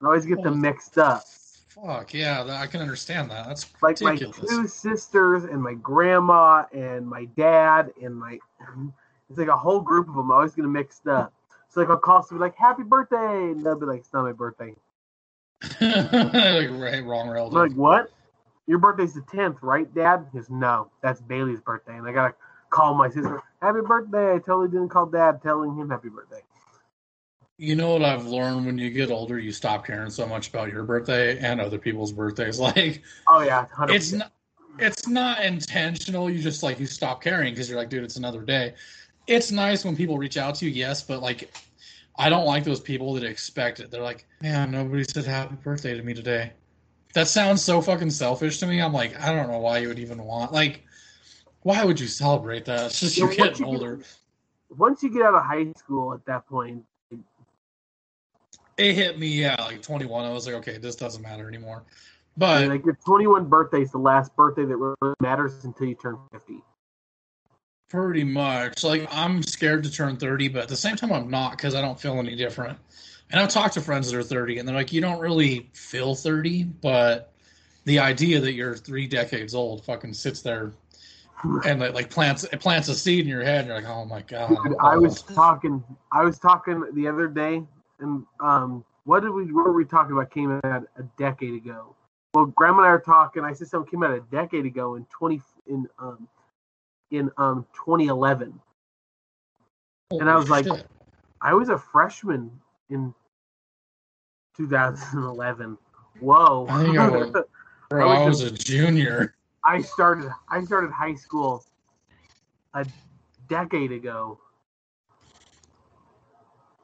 [0.00, 1.24] and i always get them mixed up
[1.68, 3.46] Fuck yeah, I can understand that.
[3.46, 8.38] That's like my two sisters and my grandma and my dad and my
[9.30, 11.32] it's like a whole group of them i always get them mixed up
[11.68, 14.32] so like i'll call somebody like happy birthday and they'll be like it's not my
[14.32, 14.74] birthday
[15.80, 17.54] like, right, wrong I'm relative.
[17.54, 18.10] like what
[18.66, 22.34] your birthday's the 10th right dad he goes no that's bailey's birthday and i gotta
[22.70, 26.40] call my sister happy birthday i totally didn't call dad telling him happy birthday
[27.58, 30.72] You know what I've learned when you get older, you stop caring so much about
[30.72, 32.58] your birthday and other people's birthdays.
[32.58, 33.94] Like oh yeah 100%.
[33.94, 34.32] it's not
[34.78, 36.30] it's not intentional.
[36.30, 38.74] You just like you stop caring because you're like, dude, it's another day.
[39.30, 41.52] It's nice when people reach out to you, yes, but like
[42.18, 43.88] I don't like those people that expect it.
[43.90, 46.52] They're like, man, nobody said happy birthday to me today.
[47.14, 48.82] That sounds so fucking selfish to me.
[48.82, 50.84] I'm like, I don't know why you would even want like
[51.62, 52.86] why would you celebrate that?
[52.86, 54.00] It's just Yeah, you're getting you get- older.
[54.76, 56.82] once you get out of high school at that point,
[58.78, 60.24] It hit me, yeah, like 21.
[60.24, 61.84] I was like, okay, this doesn't matter anymore.
[62.36, 66.16] But like your 21 birthday is the last birthday that really matters until you turn
[66.32, 66.62] 50.
[67.90, 68.84] Pretty much.
[68.84, 71.80] Like I'm scared to turn 30, but at the same time I'm not because I
[71.80, 72.78] don't feel any different.
[73.30, 76.14] And I've talked to friends that are 30 and they're like, you don't really feel
[76.14, 77.32] 30, but
[77.84, 80.72] the idea that you're three decades old fucking sits there
[81.64, 84.04] and like, like plants it plants a seed in your head and you're like, oh
[84.04, 84.48] my god.
[84.48, 85.82] Dude, I was talking.
[86.12, 87.62] I was talking the other day,
[87.98, 89.52] and um, what did we?
[89.52, 90.30] What were we talking about?
[90.30, 91.94] Came out a decade ago.
[92.34, 93.44] Well, Grandma and I were talking.
[93.44, 96.28] I said something came out a decade ago in 20 in um
[97.10, 98.58] in um 2011.
[100.12, 100.86] and I Holy was like-
[101.42, 102.50] I was a freshman
[102.90, 103.14] in
[104.56, 105.78] 2011.
[106.20, 106.66] Whoa!
[106.68, 107.30] I think I was-
[107.88, 109.34] Bro, I I was was a junior.
[109.64, 111.64] I started I started high school
[112.74, 112.86] a
[113.48, 114.38] decade ago.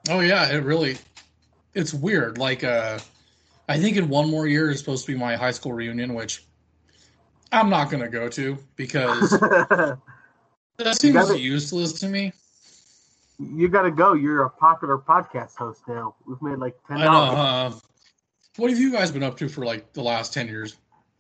[0.09, 0.99] Oh yeah, it really
[1.75, 2.39] it's weird.
[2.39, 2.99] Like uh
[3.69, 6.45] I think in one more year is supposed to be my high school reunion, which
[7.53, 9.33] I'm not gonna go to because
[10.79, 12.33] that seems gotta- useless to me.
[13.39, 14.13] you got to go.
[14.15, 16.15] You're a popular podcast host now.
[16.27, 17.11] We've made like ten I know.
[17.13, 17.75] dollars.
[17.75, 17.79] Uh,
[18.57, 20.77] what have you guys been up to for like the last ten years?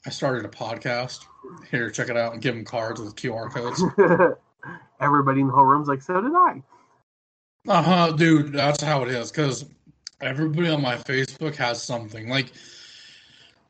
[0.07, 1.25] I started a podcast.
[1.71, 3.83] Here, check it out and give them cards with QR codes.
[5.01, 6.63] Everybody in the whole room's like, so did I.
[7.69, 8.53] Uh huh, dude.
[8.53, 9.31] That's how it is.
[9.31, 9.67] Because
[10.21, 12.29] everybody on my Facebook has something.
[12.29, 12.53] Like,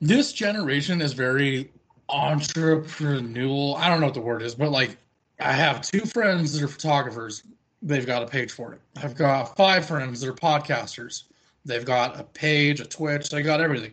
[0.00, 1.70] this generation is very
[2.10, 3.76] entrepreneurial.
[3.76, 4.96] I don't know what the word is, but like
[5.40, 7.42] I have two friends that are photographers.
[7.82, 8.80] They've got a page for it.
[9.02, 11.24] I've got five friends that are podcasters.
[11.64, 13.92] They've got a page, a Twitch, they got everything.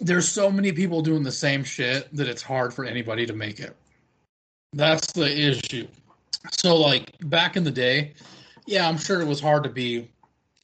[0.00, 3.60] There's so many people doing the same shit that it's hard for anybody to make
[3.60, 3.76] it.
[4.72, 5.86] That's the issue.
[6.50, 8.14] So like back in the day,
[8.66, 10.10] yeah, I'm sure it was hard to be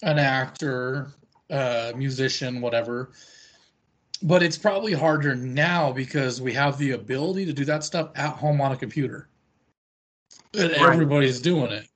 [0.03, 1.13] an actor,
[1.51, 3.13] uh, musician, whatever.
[4.23, 8.35] But it's probably harder now because we have the ability to do that stuff at
[8.35, 9.30] home on a computer.
[10.55, 10.83] And Right.
[10.83, 11.87] everybody's doing it.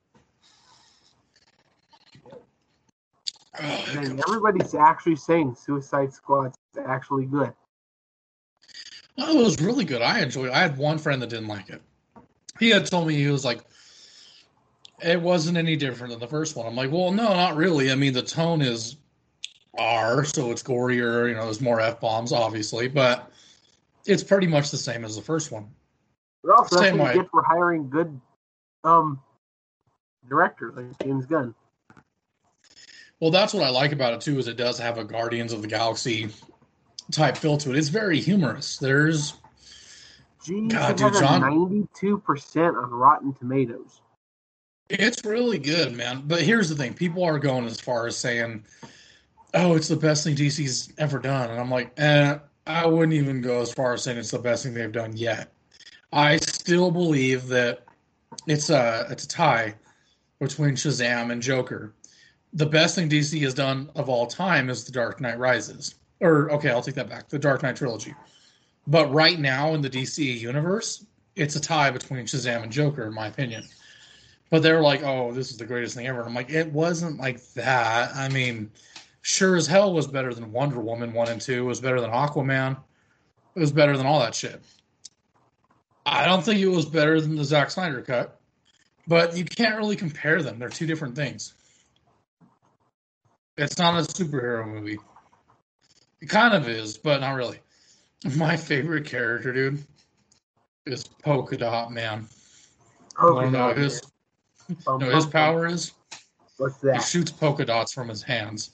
[3.59, 7.53] And everybody's actually saying Suicide Squad's actually good.
[9.17, 10.01] Oh, it was really good.
[10.01, 10.53] I enjoyed it.
[10.53, 11.81] I had one friend that didn't like it.
[12.59, 13.61] He had told me he was like,
[15.01, 16.65] it wasn't any different than the first one.
[16.65, 17.91] I'm like, well, no, not really.
[17.91, 18.97] I mean, the tone is
[19.77, 21.29] R, so it's gorier.
[21.29, 23.31] You know, there's more f bombs, obviously, but
[24.05, 25.67] it's pretty much the same as the first one.
[26.43, 27.15] But also, that's Same what way.
[27.15, 28.19] you get for hiring good
[28.85, 29.21] um,
[30.29, 31.53] director, like James Gunn.
[33.19, 34.37] Well, that's what I like about it too.
[34.39, 36.29] Is it does have a Guardians of the Galaxy
[37.11, 37.77] type feel to it.
[37.77, 38.77] It's very humorous.
[38.77, 39.33] There's
[40.43, 44.01] Jeez, God, it dude, John- ninety-two percent on Rotten Tomatoes.
[44.89, 46.23] It's really good, man.
[46.25, 48.63] But here's the thing: people are going as far as saying,
[49.53, 53.41] "Oh, it's the best thing DC's ever done," and I'm like, eh, I wouldn't even
[53.41, 55.51] go as far as saying it's the best thing they've done yet.
[56.11, 57.84] I still believe that
[58.47, 59.75] it's a it's a tie
[60.39, 61.93] between Shazam and Joker.
[62.53, 65.95] The best thing DC has done of all time is The Dark Knight Rises.
[66.21, 67.27] Or okay, I'll take that back.
[67.27, 68.13] The Dark Knight trilogy.
[68.87, 73.13] But right now in the DC universe, it's a tie between Shazam and Joker, in
[73.13, 73.67] my opinion.
[74.49, 76.19] But they're like, oh, this is the greatest thing ever.
[76.19, 78.15] And I'm like, it wasn't like that.
[78.15, 78.71] I mean,
[79.21, 82.11] sure as hell was better than Wonder Woman 1 and 2, it was better than
[82.11, 82.77] Aquaman.
[83.55, 84.61] It was better than all that shit.
[86.05, 88.39] I don't think it was better than the Zack Snyder cut,
[89.07, 90.59] but you can't really compare them.
[90.59, 91.53] They're two different things.
[93.57, 94.99] It's not a superhero movie.
[96.21, 97.59] It kind of is, but not really.
[98.35, 99.83] My favorite character, dude,
[100.85, 102.27] is Polka Dot Man.
[103.19, 104.01] Oh, Wanna oh, know his,
[104.69, 105.93] know what bum, his power is?
[106.57, 106.97] What's that?
[106.97, 108.71] He shoots polka dots from his hands.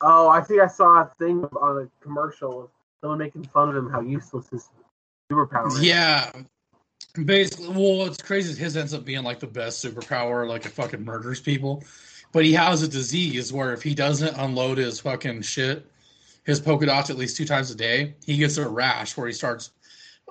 [0.00, 2.70] Oh, I think I saw a thing on a commercial of
[3.00, 4.68] someone making fun of him how useless his
[5.30, 5.82] superpower is.
[5.82, 6.30] Yeah.
[7.14, 10.72] Basically, well, what's crazy is his ends up being like the best superpower, like it
[10.72, 11.84] fucking murders people.
[12.32, 15.86] But he has a disease where if he doesn't unload his fucking shit,
[16.44, 19.32] his polka dots at least two times a day, he gets a rash where he
[19.34, 19.72] starts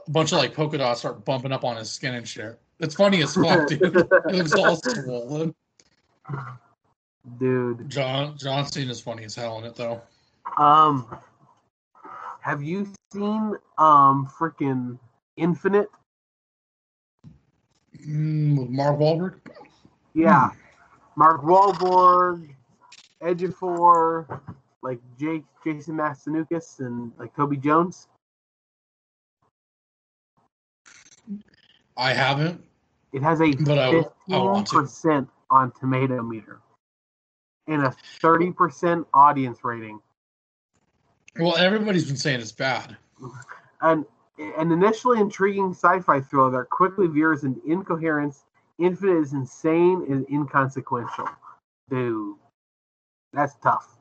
[0.08, 2.60] a bunch of like polka dots start bumping up on his skin and shit.
[2.80, 3.82] It's funny as fuck, dude.
[4.30, 5.54] It was all swollen.
[7.38, 10.02] Dude, John John is funny as hell in it though.
[10.58, 11.06] um,
[12.40, 14.98] have you seen um freaking
[15.38, 15.92] Infinite?
[18.06, 19.40] Mm, with Mark Wahlberg.
[20.14, 20.50] Yeah,
[21.16, 22.54] Mark Wahlberg,
[23.22, 24.42] Edgefor,
[24.82, 28.08] like Jake, Jason Mastanukis, and like Toby Jones.
[31.98, 32.64] I haven't.
[33.14, 36.60] It has a But I- I fifteen percent on Tomato Meter
[37.68, 40.00] and a thirty percent audience rating.
[41.38, 42.98] Well, everybody's been saying it's bad.
[43.82, 44.06] An
[44.58, 48.44] an initially intriguing sci-fi thriller that quickly veers into incoherence.
[48.80, 51.28] Infinite is insane and inconsequential.
[51.90, 52.38] Dude,
[53.34, 53.98] that's tough.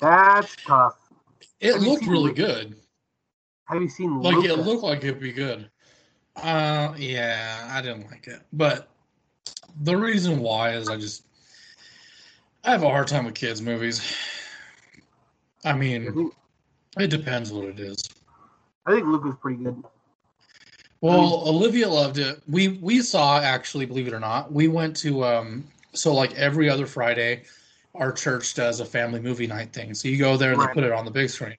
[0.00, 0.96] That's tough.
[1.60, 2.36] It Have looked really Luke?
[2.36, 2.76] good.
[3.66, 4.48] Have you seen Like Luca?
[4.48, 5.70] it looked like it'd be good.
[6.36, 8.88] Uh, yeah, I didn't like it, but
[9.82, 11.24] the reason why is I just
[12.64, 14.16] I have a hard time with kids movies.
[15.64, 16.32] I mean,
[16.98, 18.02] it depends what it is.
[18.86, 19.82] I think Luke was pretty good.
[21.00, 22.40] Well, Olivia loved it.
[22.48, 26.70] We we saw actually, believe it or not, we went to um so like every
[26.70, 27.42] other Friday,
[27.94, 29.94] our church does a family movie night thing.
[29.94, 31.56] So you go there and they put it on the big screen.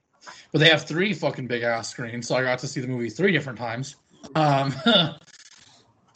[0.50, 3.10] But they have three fucking big ass screens, so I got to see the movie
[3.10, 3.96] three different times.
[4.34, 4.74] Um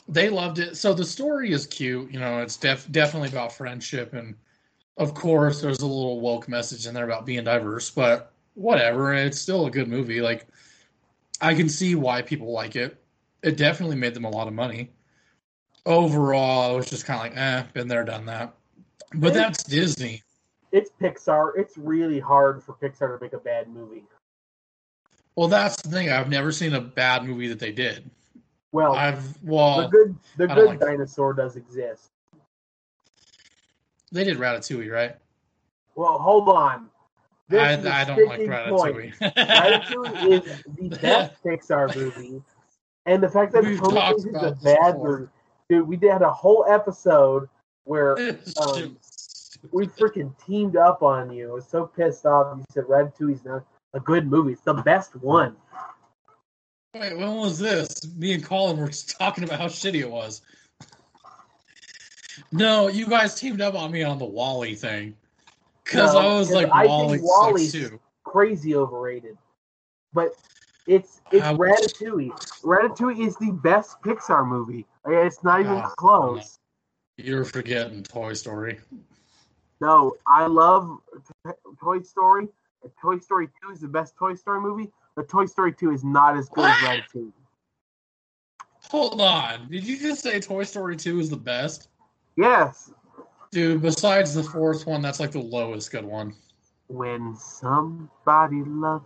[0.08, 0.78] they loved it.
[0.78, 4.34] So the story is cute, you know, it's def- definitely about friendship and
[4.96, 9.38] of course there's a little woke message in there about being diverse, but whatever, it's
[9.38, 10.22] still a good movie.
[10.22, 10.48] Like
[11.40, 13.00] I can see why people like it
[13.42, 14.90] it definitely made them a lot of money.
[15.86, 18.54] Overall, it was just kind of like, eh, been there, done that.
[19.14, 20.22] But that's Disney.
[20.70, 21.52] It's Pixar.
[21.56, 24.04] It's really hard for Pixar to make a bad movie.
[25.34, 26.10] Well, that's the thing.
[26.10, 28.10] I've never seen a bad movie that they did.
[28.72, 32.10] Well, I've well the good the good like- dinosaur does exist.
[34.12, 35.16] they did Ratatouille, right?
[35.94, 36.90] Well, hold on.
[37.48, 38.40] This I, is I don't like.
[38.40, 39.18] Ratatouille.
[39.36, 42.42] Ratatouille is the best Pixar movie,
[43.06, 45.18] and the fact that We've Tony thinks a bad before.
[45.20, 45.30] movie,
[45.70, 45.88] dude.
[45.88, 47.48] We did a whole episode
[47.84, 48.18] where
[48.60, 48.98] um,
[49.72, 51.50] we freaking teamed up on you.
[51.50, 52.58] I was so pissed off.
[52.58, 54.52] You said Ratatouille's not a good movie.
[54.52, 55.56] It's the best one.
[56.94, 58.06] Wait, when was this?
[58.16, 60.42] Me and Colin were just talking about how shitty it was.
[62.52, 65.14] No, you guys teamed up on me on the WALL-E thing.
[65.88, 67.98] Because No, I was like, I think WALL-E's- too.
[68.24, 69.38] Crazy overrated,
[70.12, 70.34] but
[70.86, 72.30] it's it's How- Ratatouille.
[72.62, 74.86] Ratatouille is the best Pixar movie.
[75.06, 76.58] It's not even Ah, close.
[77.16, 78.80] You're forgetting Toy Story.
[79.80, 80.98] No, I love
[81.80, 82.48] Toy Story.
[83.00, 86.36] Toy Story 2 is the best Toy Story movie, but Toy Story 2 is not
[86.36, 87.00] as good as What?
[87.14, 87.32] Ratatouille.
[88.90, 89.68] Hold on.
[89.70, 91.88] Did you just say Toy Story 2 is the best?
[92.36, 92.92] Yes,
[93.50, 96.34] Dude, besides the fourth one, that's like the lowest good one.
[96.88, 99.04] when somebody loves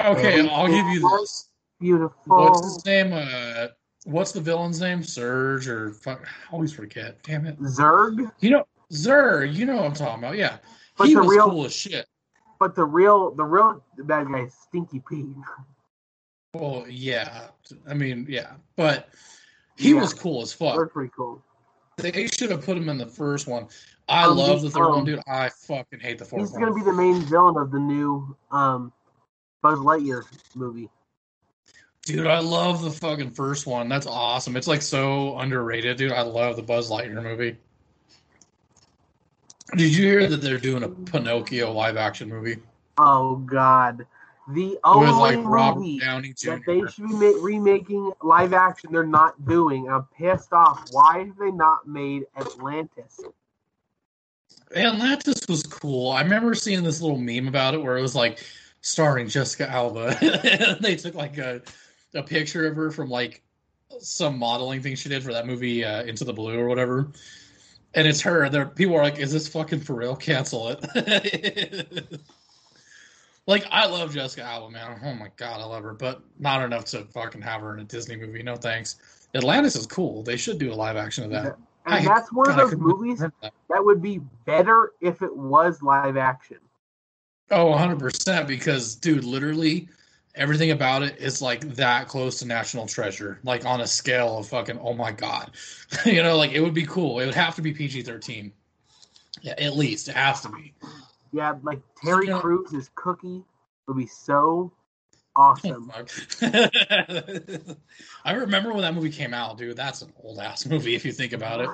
[0.00, 1.48] Okay, I'll give you this.
[1.80, 2.12] beautiful.
[2.26, 3.12] What's his name?
[3.12, 3.68] Uh,
[4.04, 5.02] what's the villain's name?
[5.02, 6.22] Surge or fuck?
[6.24, 7.20] I always forget.
[7.24, 7.58] Damn it.
[7.60, 9.52] Zurg, You know, Zurg.
[9.54, 10.36] You know what I'm talking about.
[10.36, 10.58] Yeah,
[10.96, 12.06] But he the was real- cool as shit.
[12.60, 15.26] but the real the real bad guy is Stinky Pete.
[16.54, 17.48] Well, yeah.
[17.88, 19.08] I mean, yeah, but
[19.76, 20.00] he Yeah.
[20.00, 20.90] was cool as fuck.
[20.92, 21.42] pretty cool.
[21.98, 23.66] They should have put him in the first one.
[24.08, 25.20] I Um, love the third um, one, dude.
[25.28, 26.62] I fucking hate the fourth He's one.
[26.62, 28.92] gonna be the main villain of the new um,
[29.62, 30.22] Buzz Lightyear
[30.54, 30.88] movie.
[32.06, 33.88] Dude, I love the fucking first one.
[33.88, 34.56] That's awesome.
[34.56, 36.12] It's like so underrated, dude.
[36.12, 37.58] I love the Buzz Lightyear movie.
[39.76, 42.56] Did you hear that they're doing a Pinocchio live action movie
[42.96, 44.06] Oh God,
[44.48, 49.44] the only like Robert movie that they should be ma- remaking live action, they're not
[49.46, 49.88] doing.
[49.88, 50.88] I'm pissed off.
[50.90, 53.20] Why have they not made Atlantis?
[54.74, 56.12] Atlantis was cool.
[56.12, 58.42] I remember seeing this little meme about it where it was like
[58.80, 60.16] starring Jessica Alba.
[60.80, 61.60] they took like a
[62.14, 63.42] a picture of her from like
[64.00, 67.12] some modeling thing she did for that movie uh, Into the Blue or whatever.
[67.94, 68.44] And it's her.
[68.44, 70.16] And there people are like, "Is this fucking for real?
[70.16, 72.20] Cancel it."
[73.48, 75.00] like I love Jessica Alba, man.
[75.02, 77.84] Oh my god, I love her, but not enough to fucking have her in a
[77.84, 78.42] Disney movie.
[78.42, 78.96] No thanks.
[79.34, 80.22] Atlantis is cool.
[80.22, 81.56] They should do a live action of that.
[81.86, 83.32] And I- that's one of God, I those movies that.
[83.40, 86.58] that would be better if it was live action.
[87.50, 89.88] Oh, 100% because dude, literally
[90.34, 94.46] everything about it is like that close to National Treasure, like on a scale of
[94.48, 95.52] fucking oh my god.
[96.04, 97.20] you know, like it would be cool.
[97.20, 98.52] It would have to be PG-13.
[99.40, 100.74] Yeah, at least it has to be.
[101.32, 102.40] Yeah, like Terry Yeah.
[102.40, 103.42] Crews as Cookie
[103.86, 104.72] would be so
[105.36, 105.90] awesome.
[105.90, 106.10] Fuck.
[108.24, 109.76] I remember when that movie came out, dude.
[109.76, 111.70] That's an old ass movie if you think about it.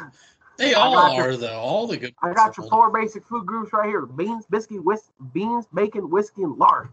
[0.57, 1.59] They all got your- are though.
[1.59, 2.15] All the good.
[2.23, 6.43] I got your four basic food groups right here: beans, biscuit, whis- beans, bacon, whiskey,
[6.43, 6.89] and lard.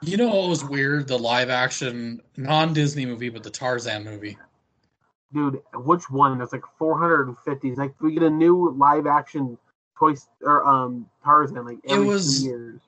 [0.00, 1.08] You know what was weird?
[1.08, 4.36] The live action non Disney movie, but the Tarzan movie.
[5.32, 6.38] Dude, which one?
[6.38, 7.68] There's like 450.
[7.68, 9.58] It's like we get a new live action
[9.98, 12.80] Toy or um Tarzan like It every was- two years.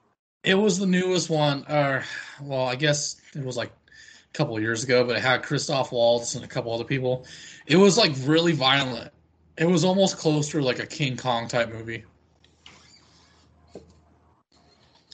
[0.44, 2.04] It was the newest one, or
[2.40, 6.36] well, I guess it was like a couple years ago, but it had Christoph Waltz
[6.36, 7.26] and a couple other people.
[7.66, 9.10] It was like really violent.
[9.58, 12.04] It was almost close to like a King Kong type movie.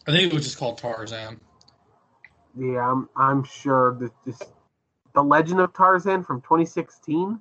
[0.07, 1.41] I think it was just called Tarzan.
[2.55, 4.39] Yeah, I'm I'm sure that this
[5.15, 7.41] the Legend of Tarzan from 2016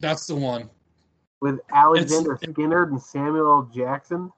[0.00, 0.70] That's the one.
[1.44, 4.32] With Alexander It's- Skinner and Samuel Jackson.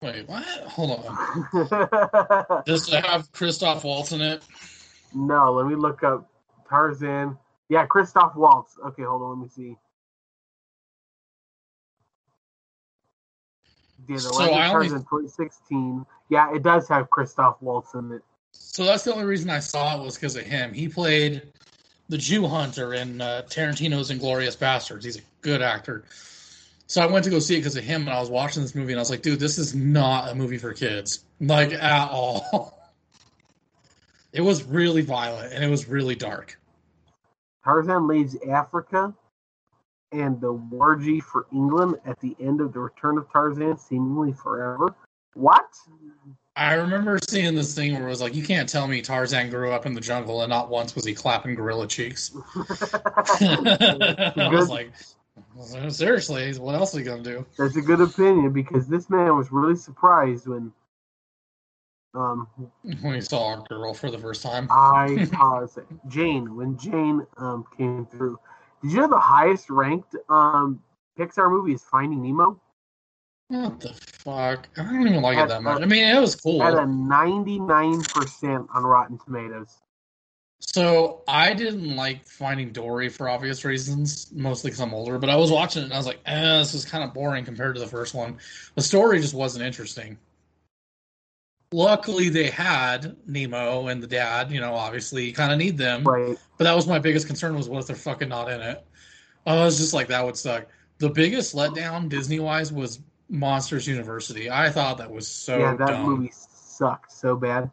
[0.00, 0.44] Wait, what?
[0.66, 2.62] Hold on.
[2.66, 4.42] Does it have Christoph Waltz in it?
[5.14, 6.26] No, let me look up
[6.70, 7.36] Tarzan.
[7.68, 8.78] Yeah, Christoph Waltz.
[8.82, 9.76] Okay, hold on, let me see.
[14.08, 16.06] Yeah, the So Legend I only- Tarzan 2016.
[16.30, 18.22] Yeah, it does have Christoph Waltz in it.
[18.52, 20.72] So that's the only reason I saw it was because of him.
[20.72, 21.42] He played
[22.08, 25.04] the Jew hunter in uh, Tarantino's Inglourious Basterds.
[25.04, 26.04] He's a good actor.
[26.88, 28.74] So I went to go see it because of him, and I was watching this
[28.74, 32.10] movie, and I was like, dude, this is not a movie for kids, like at
[32.10, 32.76] all.
[34.32, 36.58] it was really violent and it was really dark.
[37.64, 39.14] Tarzan leaves Africa
[40.12, 44.94] and the wargy for England at the end of the Return of Tarzan, seemingly forever.
[45.34, 45.66] What?
[46.54, 49.72] I remember seeing this thing where it was like, you can't tell me Tarzan grew
[49.72, 52.34] up in the jungle and not once was he clapping gorilla cheeks.
[52.54, 54.92] I was Good.
[55.88, 57.46] Seriously, what else are you gonna do?
[57.58, 60.72] That's a good opinion because this man was really surprised when
[62.14, 62.48] um
[63.02, 64.68] When he saw a girl for the first time.
[64.70, 65.78] I pause
[66.08, 68.38] Jane when Jane um came through.
[68.82, 70.82] Did you know the highest ranked um
[71.18, 72.60] Pixar movie is Finding Nemo?
[73.48, 74.68] What the fuck?
[74.76, 75.82] I don't even like it At- that much.
[75.82, 76.62] I mean, it was cool.
[76.62, 79.82] At a 99% on Rotten Tomatoes.
[80.60, 85.18] So I didn't like Finding Dory for obvious reasons, mostly because I'm older.
[85.18, 87.44] But I was watching it and I was like, eh, this is kind of boring
[87.44, 88.38] compared to the first one.
[88.74, 90.18] The story just wasn't interesting.
[91.72, 94.50] Luckily, they had Nemo and the dad.
[94.50, 96.04] You know, obviously, you kind of need them.
[96.04, 96.38] Right.
[96.56, 98.84] But that was my biggest concern was what if they're fucking not in it?
[99.46, 100.66] I was just like, that would suck.
[100.98, 104.50] The biggest letdown Disney wise was Monsters University.
[104.50, 106.02] I thought that was so yeah, that dumb.
[106.04, 107.70] movie sucked so bad.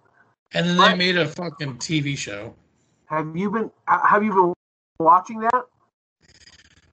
[0.54, 2.54] And then they made a fucking TV show.
[3.06, 4.54] Have you been uh, have you been
[5.00, 5.66] watching that?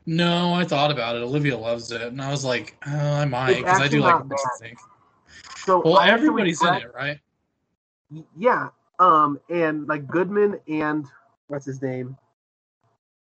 [0.07, 1.21] No, I thought about it.
[1.23, 4.29] Olivia loves it, and I was like, oh, I might because I do like not
[4.29, 4.79] what you think.
[5.59, 7.19] So Well, everybody's in it, right?
[8.37, 8.69] Yeah.
[8.99, 11.07] Um and like Goodman and
[11.49, 12.17] what's his name?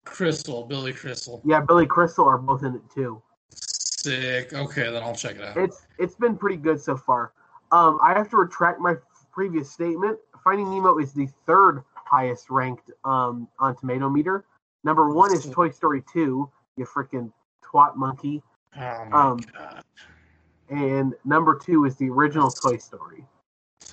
[0.05, 3.21] Crystal, Billy Crystal, Yeah, Billy Crystal are both in it too.
[3.51, 4.53] sick.
[4.55, 5.57] Okay, then I'll check it out.
[5.57, 7.33] It's it's been pretty good so far.
[7.73, 8.95] Um, I have to retract my
[9.33, 10.19] previous statement.
[10.43, 14.45] Finding Nemo is the third highest ranked um, on Tomato Meter.
[14.85, 17.33] Number one is Toy Story 2, you freaking
[17.65, 18.43] twat monkey,
[18.77, 19.83] oh my um, god,
[20.71, 23.25] and number two is the original Toy Story.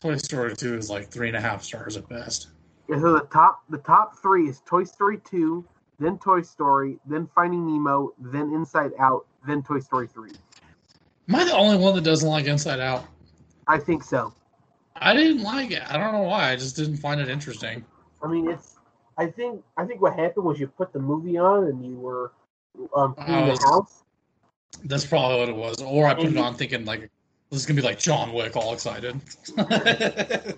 [0.01, 2.49] Toy Story Two is like three and a half stars at best.
[2.88, 5.66] Yeah, so the top the top three is Toy Story 2,
[5.99, 10.32] then Toy Story, then Finding Nemo, then Inside Out, then Toy Story 3.
[11.30, 13.05] Am I the only one that doesn't like Inside Out?
[13.68, 14.34] I think so.
[14.97, 15.82] I didn't like it.
[15.89, 16.51] I don't know why.
[16.51, 17.84] I just didn't find it interesting.
[18.26, 18.76] I mean, it's.
[19.17, 19.63] I think.
[19.78, 22.32] I think what happened was you put the movie on and you were
[22.95, 24.03] um, cleaning Oh, the house.
[24.84, 25.82] That's probably what it was.
[25.82, 26.43] Or I put it Mhm.
[26.43, 27.09] on thinking like
[27.49, 29.21] this is gonna be like John Wick, all excited.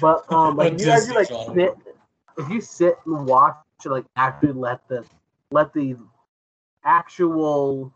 [0.00, 1.74] But um, like if you actually like sit,
[2.38, 5.04] if you sit and watch, like actually let the
[5.50, 5.96] let the
[6.84, 7.92] actual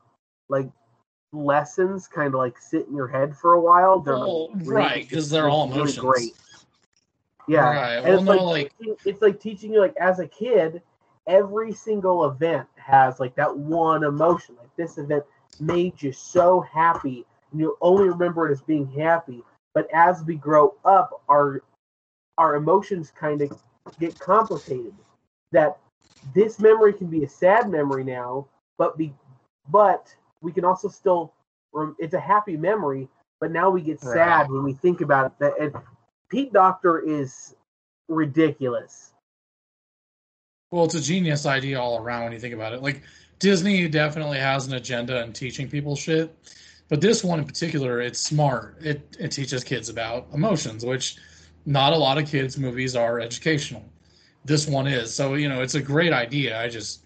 [0.48, 0.68] like
[1.32, 4.00] lessons kind of like sit in your head for a while.
[4.00, 5.98] They're like, Well, really- right, 'cause they're all really emotions.
[5.98, 6.34] great.
[7.46, 8.00] Yeah, Right.
[8.04, 10.82] and Well, it's no, like, like teaching, it's like teaching you like as a kid,
[11.26, 14.56] every single event has like that one emotion.
[14.58, 15.24] Like this event
[15.60, 19.42] made you so happy, and you only remember it as being happy.
[19.74, 21.62] But as we grow up, our
[22.38, 23.52] our emotions kind of
[23.98, 24.94] get complicated.
[25.52, 25.78] That
[26.34, 28.46] this memory can be a sad memory now,
[28.78, 29.14] but be
[29.68, 31.32] but we can also still
[31.98, 33.08] it's a happy memory.
[33.40, 34.30] But now we get Right.
[34.30, 35.32] sad when we think about it.
[35.38, 35.72] That and
[36.32, 37.54] Pete Docter is
[38.08, 39.12] ridiculous.
[40.70, 42.80] Well, it's a genius idea all around when you think about it.
[42.82, 43.02] Like
[43.38, 46.34] Disney definitely has an agenda in teaching people shit,
[46.88, 48.78] but this one in particular, it's smart.
[48.80, 51.16] It it teaches kids about emotions, which
[51.66, 53.84] not a lot of kids' movies are educational.
[54.46, 55.12] This one is.
[55.12, 56.58] So, you know, it's a great idea.
[56.58, 57.04] I just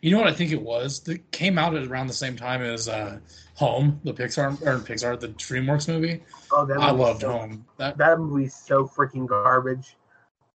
[0.00, 1.00] you know what I think it was?
[1.00, 3.18] That came out at around the same time as uh
[3.54, 6.22] Home, the Pixar or Pixar, the DreamWorks movie.
[6.52, 7.64] Oh, that I loved so, Home.
[7.76, 9.96] That That movie's so freaking garbage.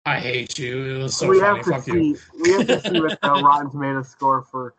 [0.06, 0.96] I hate you.
[0.96, 1.56] It was so we funny.
[1.56, 2.16] have to Fuck you.
[2.16, 2.22] see.
[2.42, 4.74] We have to see what the Rotten Tomato score for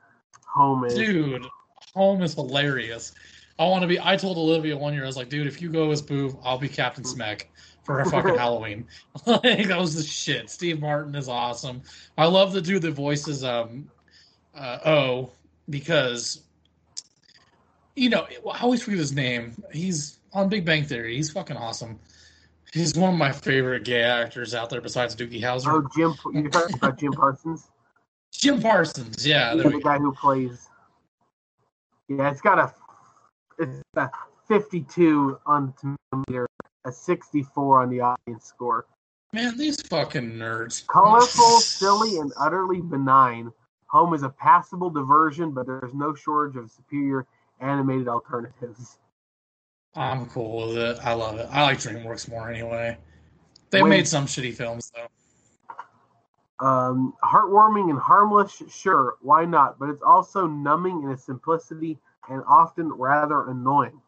[0.47, 0.93] Home is.
[0.93, 1.47] Dude,
[1.93, 3.13] home is hilarious.
[3.59, 3.99] I want to be.
[3.99, 6.57] I told Olivia one year, I was like, dude, if you go as Boo, I'll
[6.57, 7.43] be Captain Smek
[7.83, 8.87] for her fucking Halloween.
[9.25, 10.49] like, that was the shit.
[10.49, 11.81] Steve Martin is awesome.
[12.17, 13.89] I love to do the voices, um,
[14.55, 15.31] uh, oh,
[15.69, 16.41] because,
[17.95, 19.61] you know, I always forget his name.
[19.71, 21.15] He's on Big Bang Theory.
[21.15, 21.99] He's fucking awesome.
[22.73, 25.67] He's one of my favorite gay actors out there besides Doogie Howser.
[25.67, 26.15] Oh, Jim.
[26.33, 27.69] You're talking about Jim Parsons,
[28.31, 29.27] Jim Parsons.
[29.27, 30.69] Yeah, the guy who plays.
[32.07, 32.73] Yeah, it's got a.
[33.59, 34.09] It's a
[34.47, 36.47] 52 on the meter,
[36.85, 38.85] a 64 on the audience score.
[39.33, 40.85] Man, these fucking nerds.
[40.87, 43.51] Colorful, silly, and utterly benign.
[43.91, 47.27] Home is a passable diversion, but there's no shortage of superior
[47.59, 48.97] animated alternatives.
[49.95, 50.97] I'm cool with it.
[51.03, 51.49] I love it.
[51.51, 52.97] I like DreamWorks more anyway.
[53.69, 55.07] They When- made some shitty films though.
[56.65, 59.77] Um, heartwarming and harmless, sure, why not?
[59.79, 63.99] But it's also numbing in its simplicity and often rather annoying.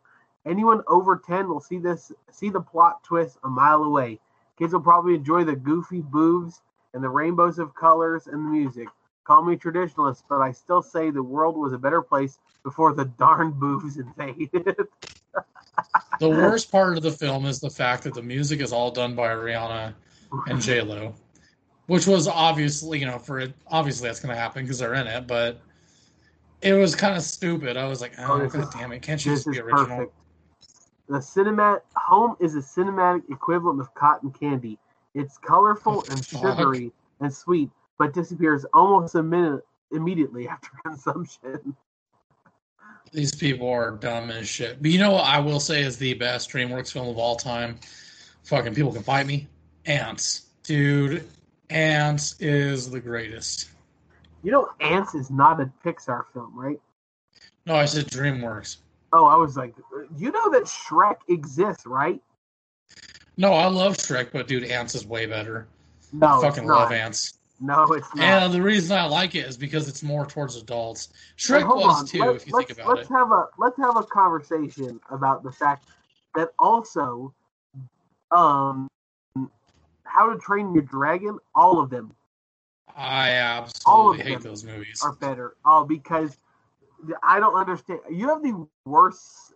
[0.46, 4.20] Anyone over 10 will see this see the plot twist a mile away.
[4.58, 6.62] Kids will probably enjoy the goofy boobs
[6.94, 8.88] and the rainbows of colors and the music.
[9.26, 13.06] Call me traditionalist, but I still say the world was a better place before the
[13.06, 14.76] darn boobs invaded.
[16.20, 19.16] The worst part of the film is the fact that the music is all done
[19.16, 19.94] by Rihanna
[20.48, 21.16] and J Lo,
[21.88, 25.08] which was obviously you know for it obviously that's going to happen because they're in
[25.08, 25.60] it, but
[26.62, 27.76] it was kind of stupid.
[27.78, 29.98] I was like, Oh, oh, god is- damn it, can't you just be original?
[29.98, 30.14] perfect.
[31.10, 34.78] The cinematic home is a cinematic equivalent of cotton candy.
[35.16, 36.42] It's colorful Oh, and fuck.
[36.58, 41.76] sugary and sweet, but disappears almost a minute immediately after consumption.
[43.12, 44.82] These people are dumb as shit.
[44.82, 47.78] But you know what I will say is the best DreamWorks film of all time?
[48.44, 49.48] Fucking people can fight me.
[49.86, 50.48] Antz.
[50.64, 51.28] Dude,
[51.70, 53.70] Antz is the greatest.
[54.42, 56.80] You know, Antz is not a Pixar film, right?
[57.66, 58.78] No, I said DreamWorks.
[59.14, 59.76] Oh, I was like,
[60.18, 62.20] you know that Shrek exists, right?
[63.38, 65.68] No, I love Shrek, but dude, Antz is way better.
[66.12, 67.40] No, I fucking love Antz.
[67.60, 68.44] No, it's not.
[68.44, 71.10] And the reason I like it is because it's more towards adults.
[71.38, 72.06] Shrek Hey, was on.
[72.06, 73.14] too, Let- if you think about let's it.
[73.14, 75.88] have a let's have a conversation about the fact
[76.36, 77.34] that also,
[78.32, 78.88] um,
[80.06, 82.14] How to Train Your Dragon, all of them
[82.96, 85.02] I all of absolutely hate them those movies.
[85.04, 85.56] are better.
[85.66, 86.38] Oh, because
[87.24, 88.02] I don't understand.
[88.10, 89.54] You have the worst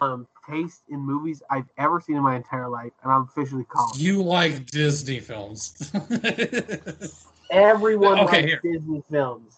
[0.00, 3.98] um taste in movies I've ever seen in my entire life, and I'm officially calling.
[4.00, 5.74] You like Disney films.
[7.50, 9.56] Everyone Okay, likes Disney films.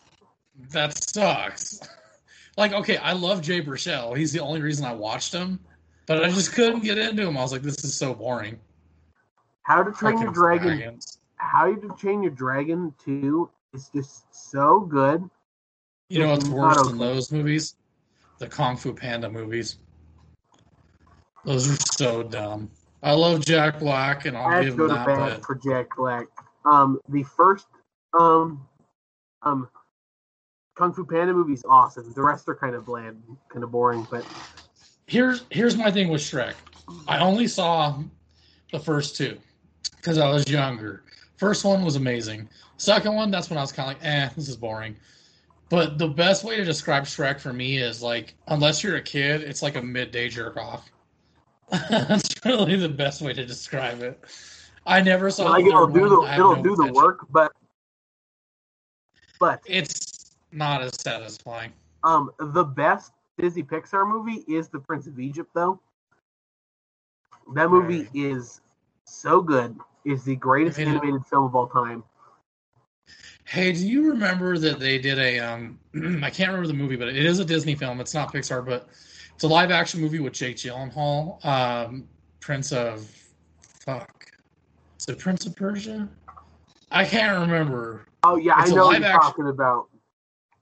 [0.71, 1.81] that sucks.
[2.59, 4.15] Like, okay, I love Jay Baruchel.
[4.15, 5.59] He's the only reason I watched him,
[6.07, 7.39] but I just couldn't get into him.
[7.39, 8.61] I was like, this is so boring.
[9.63, 11.19] How to Train Your Dragon dragons.
[11.37, 15.31] How to Train Your Dragon 2 is just so good.
[16.11, 17.75] You know what's worse not than those movies?
[18.37, 19.79] The Kung Fu Panda movies.
[21.47, 22.71] Those are so dumb.
[23.03, 25.07] I love Jack Black, and I I'll have give to him go to that.
[25.07, 26.27] bat for Jack Black.
[26.67, 27.67] Um, the first
[28.19, 28.67] um
[29.43, 29.69] um
[30.75, 32.13] Kung Fu Panda movie's awesome.
[32.15, 34.07] The rest are kind of bland, kind of boring.
[34.11, 34.27] But
[35.07, 36.55] here's here's my thing with Shrek.
[37.07, 37.99] I only saw
[38.73, 39.39] the first two
[39.97, 41.05] because I was younger.
[41.37, 42.49] First one was amazing.
[42.77, 44.97] Second one, that's when I was kind of like, eh, this is boring.
[45.69, 49.43] But the best way to describe Shrek for me is like, unless you're a kid,
[49.43, 50.91] it's like a midday jerk off.
[51.91, 54.23] that's really the best way to describe it.
[54.87, 55.51] I never saw.
[55.51, 56.29] like it'll do the one.
[56.29, 57.27] I have it'll no do the work.
[57.31, 57.53] But
[59.43, 61.73] but It's not as satisfying.
[62.05, 65.81] um the best Disney Pixar movie is The Prince of Egypt, though.
[67.55, 68.11] That movie Right.
[68.15, 68.61] is
[69.05, 69.77] so good.
[70.05, 72.05] Is the greatest it- animated film of all time.
[73.45, 75.79] Hey, do you remember that they did a um
[76.23, 78.01] I can't remember the movie, but it is a Disney film.
[78.01, 78.89] It's not Pixar, but
[79.35, 82.07] it's a live action movie with Jake Gyllenhaal, um,
[82.39, 83.11] Prince of
[83.85, 84.27] fuck.
[85.01, 86.09] Is it Prince of Persia?
[86.93, 88.07] I can't remember.
[88.25, 89.89] Oh yeah, It's I know what you're action- talking about.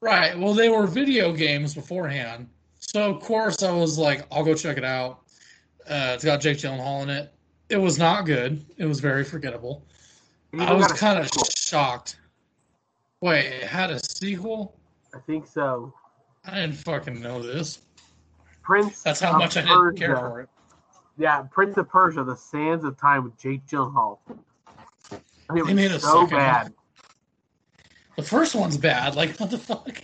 [0.00, 0.38] Right.
[0.38, 2.48] Well, they were video games beforehand.
[2.78, 5.20] So of course I was like, I'll go check it out.
[5.88, 7.32] Uh, it's got Jake Gyllenhaal in it.
[7.68, 8.64] It was not good.
[8.78, 9.84] It was very forgettable.
[10.58, 12.16] I was kind of shocked.
[13.20, 14.76] Wait, it had a sequel?
[15.14, 15.92] I think so.
[16.44, 17.80] I didn't fucking know this.
[18.62, 19.02] Prince.
[19.02, 20.48] That's how much I didn't care for it.
[21.18, 24.18] Yeah, Prince of Persia: The Sands of Time with Jake Gyllenhaal.
[25.10, 26.72] And it They made a was so bad.
[28.20, 29.14] The first one's bad.
[29.16, 30.02] Like, what the fuck?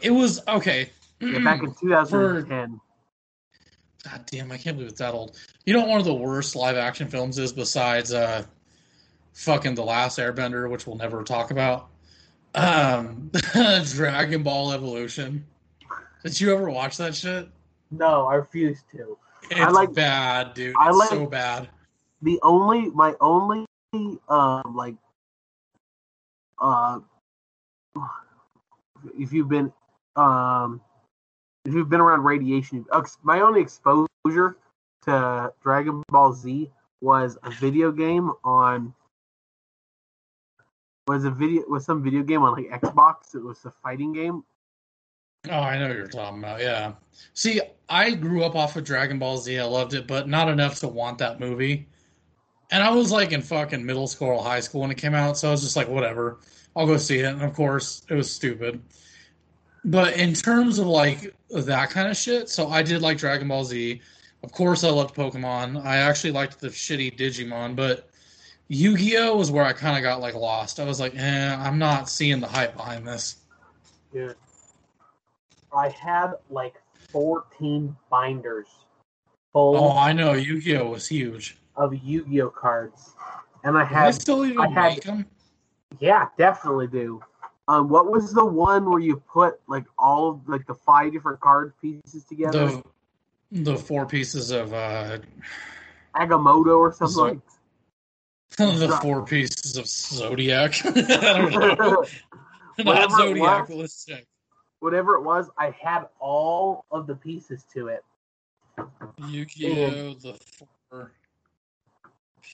[0.00, 0.90] It was okay.
[1.20, 2.80] Yeah, back in 2010.
[4.04, 5.36] God damn, I can't believe it's that old.
[5.66, 8.44] You know what one of the worst live action films is besides uh
[9.34, 11.88] fucking The Last Airbender, which we'll never talk about?
[12.54, 13.30] Um
[13.92, 15.44] Dragon Ball Evolution.
[16.22, 17.48] Did you ever watch that shit?
[17.90, 19.18] No, I refuse to.
[19.50, 20.74] It's like- bad, dude.
[20.80, 21.68] I It's like- so bad.
[22.22, 24.94] The only, my only, um, like,
[26.58, 27.00] uh,
[29.18, 29.72] if you've been,
[30.16, 30.80] um,
[31.64, 32.84] if you've been around radiation,
[33.22, 34.56] my only exposure
[35.02, 38.94] to Dragon Ball Z was a video game on
[41.06, 43.34] was a video was some video game on like Xbox.
[43.34, 44.42] It was a fighting game.
[45.48, 46.60] Oh, I know what you're talking about.
[46.60, 46.94] Yeah.
[47.34, 49.58] See, I grew up off of Dragon Ball Z.
[49.58, 51.88] I loved it, but not enough to want that movie.
[52.70, 55.38] And I was like in fucking middle school or high school when it came out,
[55.38, 56.38] so I was just like, whatever,
[56.74, 57.26] I'll go see it.
[57.26, 58.82] And of course, it was stupid.
[59.84, 63.64] But in terms of like that kind of shit, so I did like Dragon Ball
[63.64, 64.00] Z.
[64.42, 65.84] Of course, I loved Pokemon.
[65.84, 68.10] I actually liked the shitty Digimon, but
[68.68, 70.80] Yu Gi Oh was where I kind of got like lost.
[70.80, 73.36] I was like, eh, I'm not seeing the hype behind this.
[74.12, 74.34] Dude,
[75.72, 76.74] I had like
[77.10, 78.68] 14 binders
[79.52, 81.56] full Oh, I know Yu Gi Oh was huge.
[81.76, 83.14] Of Yu-Gi-Oh cards,
[83.64, 84.06] and I had.
[84.08, 85.26] I still even I had- make them?
[86.00, 87.20] yeah, definitely do.
[87.68, 91.40] Um, what was the one where you put like all of like the five different
[91.40, 92.66] card pieces together?
[93.50, 95.18] The the four pieces of uh
[96.14, 97.38] Agamotto or something So- like.
[98.78, 100.80] the four pieces of Zodiac.
[100.86, 100.90] I
[101.50, 102.04] don't know.
[102.84, 103.76] Not Zodiac, was.
[103.76, 104.24] let's check.
[104.78, 108.04] Whatever it was, I had all of the pieces to it.
[109.26, 110.14] Yu-Gi-Oh!
[110.14, 110.38] The
[110.90, 111.12] four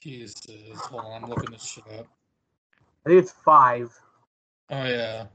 [0.01, 0.79] pieces.
[0.79, 2.07] Hold on, I'm looking this shit up.
[3.05, 3.91] I think it's five.
[4.69, 5.25] Oh yeah.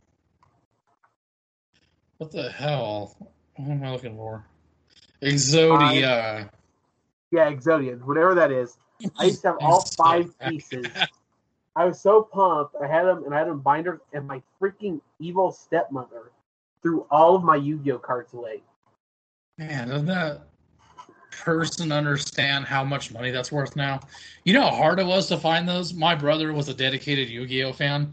[2.19, 3.17] What the hell?
[3.57, 4.45] What am I looking for?
[5.23, 6.49] Exodia.
[7.31, 8.77] Yeah, Exodia, whatever that is.
[9.19, 10.87] I used to have all five pieces.
[11.77, 12.75] I was so pumped.
[12.83, 16.33] I had them and I had them binders, and my freaking evil stepmother
[16.83, 18.63] threw all of my Yu-Gi-Oh cards away.
[19.59, 20.48] Man, doesn't that
[21.41, 24.01] person understand how much money that's worth now?
[24.45, 25.95] You know how hard it was to find those?
[25.95, 28.13] My brother was a dedicated Yu-Gi-Oh fan,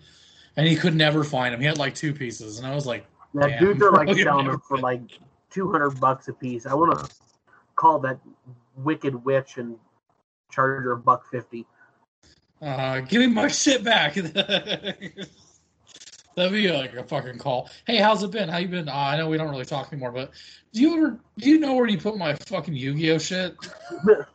[0.58, 1.62] and he could never find them.
[1.62, 3.06] He had like two pieces, and I was like,
[3.40, 5.02] Damn, dudes are like selling them for like
[5.50, 6.66] two hundred bucks a piece.
[6.66, 7.16] I want to
[7.76, 8.20] call that
[8.78, 9.78] wicked witch and
[10.52, 11.66] charge her a buck fifty.
[12.62, 14.18] uh, "Give me my shit back."
[16.36, 17.70] That'd be like a fucking call.
[17.88, 18.50] Hey, how's it been?
[18.50, 18.90] How you been?
[18.90, 20.32] Uh, I know we don't really talk anymore, but
[20.74, 23.56] do you ever do you know where you put my fucking Yu-Gi-Oh shit?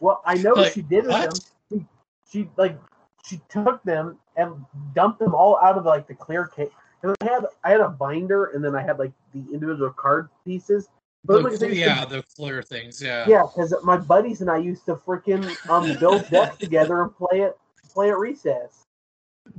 [0.00, 1.34] Well, I know Like, what she did with what?
[1.34, 1.40] them.
[1.72, 1.86] She,
[2.30, 2.78] she like
[3.24, 6.70] she took them and dumped them all out of like the clear case.
[7.02, 10.28] And I had I had a binder and then I had like the individual card
[10.44, 10.88] pieces.
[11.24, 13.02] But The, this, yeah, the clear things.
[13.02, 13.26] Yeah.
[13.28, 17.40] yeah, because my buddies and I used to freaking um build decks together and play
[17.40, 17.58] it
[17.92, 18.84] play at recess.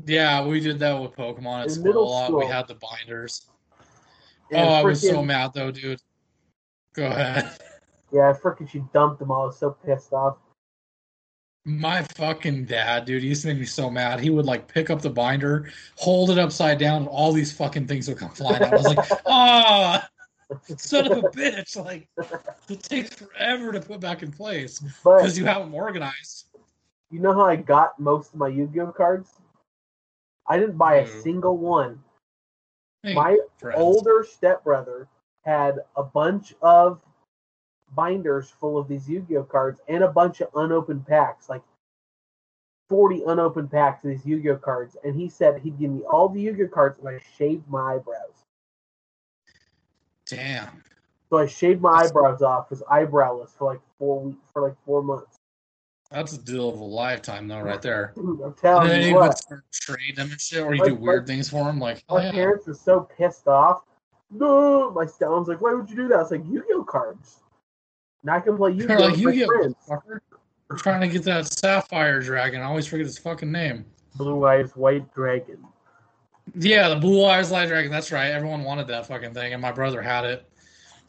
[0.06, 2.34] Yeah, we did that with Pokemon at school a lot.
[2.34, 3.48] We had the binders.
[4.52, 6.02] And oh, I was so mad though, dude.
[6.94, 7.58] Go ahead.
[8.12, 9.44] Yeah, I freaking she dumped them all.
[9.44, 10.38] I was so pissed off.
[11.66, 14.20] My fucking dad, dude, he used to make me so mad.
[14.20, 17.86] He would like pick up the binder, hold it upside down, and all these fucking
[17.86, 18.74] things would come flying out.
[18.74, 20.10] I was like, ah,
[20.78, 21.76] son of a bitch!
[21.76, 22.08] Like,
[22.70, 26.48] it takes forever to put back in place because you have them organized.
[27.12, 29.30] you know how I got most of my Yu-Gi-Oh cards?
[30.50, 31.22] I didn't buy a No.
[31.22, 32.04] single one.
[33.04, 33.80] Hey, My friends.
[33.80, 35.08] older stepbrother
[35.46, 37.02] had a bunch of
[37.96, 41.64] binders full of these Yu-Gi-Oh cards and a bunch of unopened packs, like
[42.90, 44.98] 40 unopened packs of these Yu-Gi-Oh cards.
[45.04, 48.44] And he said he'd give me all the Yu-Gi-Oh cards and I shaved my eyebrows.
[50.26, 50.84] Damn.
[51.30, 55.02] So I shaved my eyebrows off as eyebrowless for like four weeks, for like four
[55.04, 55.39] months.
[56.12, 58.14] That's a deal of a lifetime, though, right there.
[58.18, 59.40] I'm And telling then you what,
[59.72, 62.18] trading them and shit, or you Like- do weird like- things for them, like, oh,
[62.18, 62.32] my yeah.
[62.32, 63.84] parents are so pissed off.
[64.32, 66.20] No, my stepmom's like, why would you do that?
[66.22, 67.40] It's like, Yu-Gi-Oh cards.
[68.24, 69.74] Now I can play Yu-Gi-Oh like, Yu-Gi-Oh
[70.70, 72.62] We're trying to get that Sapphire Dragon.
[72.62, 73.86] I always forget his fucking name.
[74.16, 75.64] Blue Eyes White Dragon.
[76.56, 77.92] Yeah, the Blue Eyes Light Dragon.
[77.92, 78.28] That's right.
[78.28, 80.48] Everyone wanted that fucking thing, and my brother had it.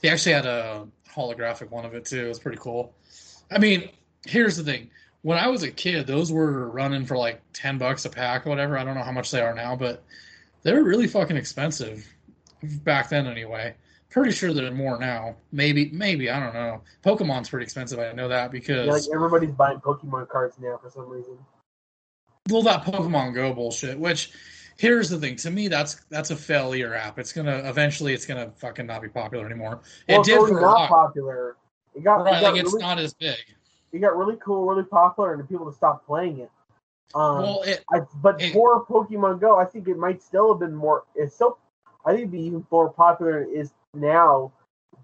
[0.00, 2.24] He actually had a holographic one of it too.
[2.24, 2.94] It was pretty cool.
[3.50, 3.90] I mean,
[4.26, 4.90] here's the thing.
[5.22, 8.50] When I was a kid, those were running for like ten bucks a pack or
[8.50, 8.78] whatever.
[8.78, 10.02] I don't know how much they are now, but
[10.62, 12.06] they were really fucking expensive
[12.84, 13.26] back then.
[13.26, 13.74] Anyway,
[14.08, 15.36] pretty sure they're more now.
[15.52, 16.82] Maybe, maybe I don't know.
[17.04, 17.98] Pokemon's pretty expensive.
[17.98, 21.36] I know that because Yeah, like everybody's buying Pokemon cards now for some reason.
[22.50, 24.32] well that pokemon go bullshit which
[24.78, 28.50] here's the thing to me that's that's a failure app it's gonna eventually it's gonna
[28.56, 31.56] fucking not be popular anymore it Well, it's did for a not while popular.
[31.94, 33.36] It got, right it got like it's not as big
[33.92, 36.50] it got really cool, really popular, and people to stop playing it.
[37.14, 40.60] Um, well it I, but it- for Pokemon Go, I think it might still have
[40.60, 41.04] been more.
[41.14, 41.58] It's still,
[42.04, 44.52] I think, it'd be even more popular is now.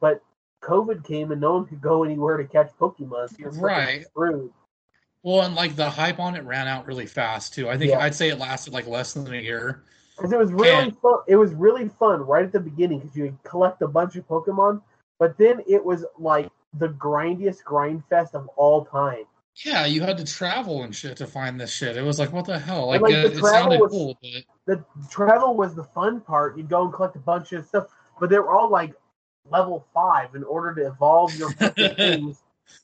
[0.00, 0.22] But
[0.62, 3.30] COVID came and no one could go anywhere to catch Pokemon.
[3.30, 4.04] So Right.
[4.06, 4.52] Screwed.
[5.22, 7.98] well and like the hype on it ran out really fast too i think Yeah.
[8.00, 9.82] i'd say it lasted like less than a year
[10.16, 11.18] Because it was really And- fun.
[11.26, 14.80] It was really fun right at the beginning because you collect a bunch of Pokemon,
[15.18, 16.48] but then it was like
[16.78, 19.24] the grindiest grind fest of all time.
[19.64, 22.44] yeah you had to travel and shit to find this shit it was like what
[22.44, 24.32] the hell like, like, uh, the it travel sounded was- cool but
[24.66, 26.56] The travel was the fun part.
[26.56, 27.86] You'd go and collect a bunch of stuff,
[28.18, 28.92] but they were all like
[29.48, 31.52] level five in order to evolve your
[31.96, 32.42] things.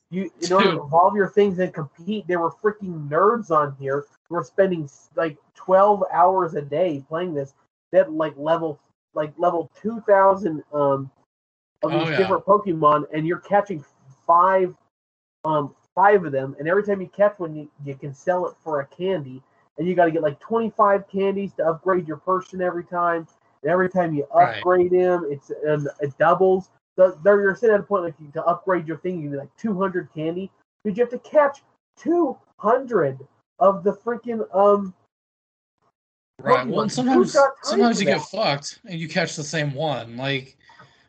[0.09, 2.25] You in order to evolve your things and compete.
[2.25, 7.33] There were freaking nerds on here who were spending like twelve hours a day playing
[7.33, 7.53] this.
[7.91, 8.79] That like level
[9.13, 11.11] like level two thousand um
[11.83, 12.17] of Oh, these yeah.
[12.17, 13.83] different Pokemon, and you're catching
[14.25, 14.73] five
[15.45, 18.55] um five of them, and every time you catch one, you, you can sell it
[18.63, 19.43] for a candy,
[19.77, 23.27] and you got to get like twenty five candies to upgrade your person every time.
[23.61, 24.57] And every time you Right.
[24.57, 26.69] upgrade him, it's and it doubles.
[26.97, 29.37] So there you're sitting at a point like you, to upgrade your thing, you need
[29.37, 30.51] like two hundred candy.
[30.83, 31.63] Because you have to catch
[31.97, 33.19] two hundred
[33.59, 34.93] of the freaking um
[36.39, 36.65] Right.
[36.65, 36.69] Pokemon.
[36.69, 40.17] Well, sometimes sometimes you get fucked and you catch the same one.
[40.17, 40.57] Like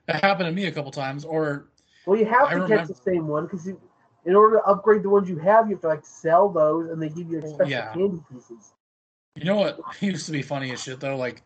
[0.06, 1.24] that happened to me a couple times.
[1.24, 1.68] Or
[2.06, 5.10] Well, you have I to catch the same one because in order to upgrade the
[5.10, 7.70] ones you have, you have to like sell those, and they give you like, special
[7.70, 7.92] yeah.
[7.92, 8.72] candy pieces.
[9.36, 11.16] you know what used to be funny as shit though.
[11.16, 11.42] Like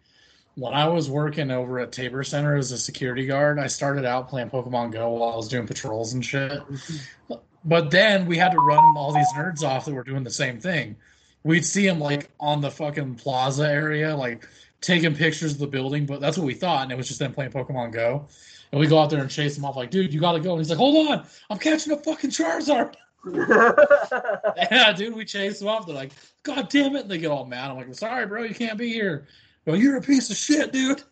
[0.54, 4.28] when I was working over at Tabor Center as a security guard, I started out
[4.28, 6.52] playing Pokemon Go while I was doing patrols and shit.
[6.52, 7.34] Mm-hmm.
[7.64, 10.58] But then we had to run all these nerds off that were doing the same
[10.60, 10.96] thing.
[11.44, 14.48] We'd see them like on the fucking plaza area, like
[14.80, 17.32] taking pictures of the building, but that's what we thought, and it was just them
[17.32, 18.26] playing Pokemon Go.
[18.70, 20.52] And we go out there and chase him off, like, dude, you gotta go.
[20.52, 22.94] And he's like, hold on, I'm catching a fucking Charizard.
[24.56, 25.86] yeah, dude, we chase him off.
[25.86, 26.12] They're like,
[26.42, 27.02] God damn it.
[27.02, 27.70] And they get all mad.
[27.70, 29.26] I'm like, sorry, bro, you can't be here.
[29.64, 31.02] Well, you're a piece of shit, dude.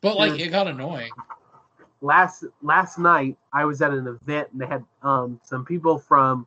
[0.00, 1.10] But like, it got annoying.
[2.00, 6.46] last last night I was at an event and they had um some people from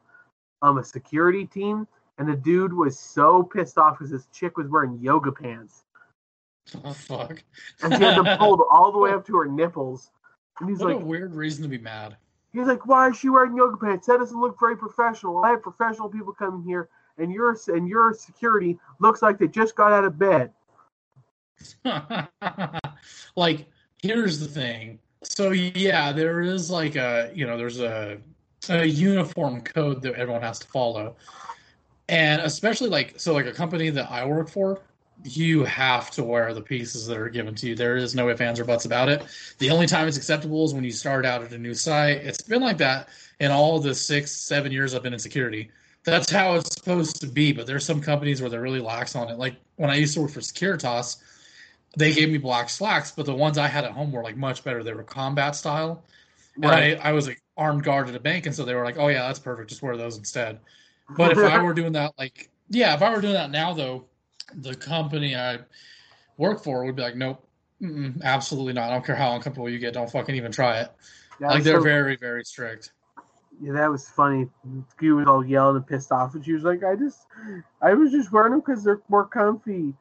[0.61, 1.87] um a security team
[2.19, 5.83] and the dude was so pissed off because this chick was wearing yoga pants
[6.83, 7.41] Oh, fuck.
[7.81, 10.11] and she had them pulled all the way up to her nipples.
[10.59, 12.15] And he's What like a weird reason to be mad.
[12.53, 14.05] he's like, Why is she wearing yoga pants?
[14.05, 15.43] That doesn't look very professional.
[15.43, 19.75] I have professional people coming here and your and your security looks like they just
[19.75, 20.51] got out of bed.
[23.35, 23.67] like
[24.01, 28.17] here's the thing so yeah there is like a you know there's a
[28.69, 31.15] a uniform code that everyone has to follow
[32.09, 34.81] and especially like so like a company that i work for
[35.23, 38.41] you have to wear the pieces that are given to you there is no ifs
[38.41, 39.23] ands or buts about it
[39.59, 42.41] the only time it's acceptable is when you start out at a new site it's
[42.41, 45.69] been like that in all the six seven years i've been in security
[46.03, 49.29] that's how it's supposed to be but there's some companies where they're really lax on
[49.29, 51.17] it like when i used to work for securitas
[51.97, 54.63] they gave me black slacks, but the ones I had at home were like much
[54.63, 54.83] better.
[54.83, 56.03] They were combat style.
[56.55, 58.97] And I, I was like armed guard at a bank, and so they were like,
[58.97, 59.69] "Oh yeah, that's perfect.
[59.69, 60.59] Just wear those instead."
[61.15, 64.05] But if I were doing that, like, yeah, if I were doing that now, though,
[64.55, 65.59] the company I
[66.37, 67.45] work for would be like, "Nope,
[68.23, 68.89] absolutely not.
[68.89, 69.93] I don't care how uncomfortable you get.
[69.93, 70.91] Don't fucking even try it."
[71.39, 72.91] That like they're so- very, very strict.
[73.61, 74.47] Yeah, that was funny.
[74.99, 77.25] Q was all yelling and pissed off, and she was like, "I just,
[77.81, 79.93] I was just wearing them because they're more comfy."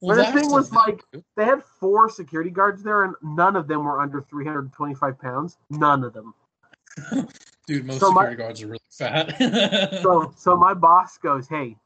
[0.00, 1.02] But the thing was, like.
[1.36, 5.58] They had four security guards there, and none of them were under 325 pounds.
[5.70, 6.34] None of them.
[7.66, 9.36] dude, most so my- security guards are really fat.
[10.02, 11.76] So, so my boss goes, "Hey,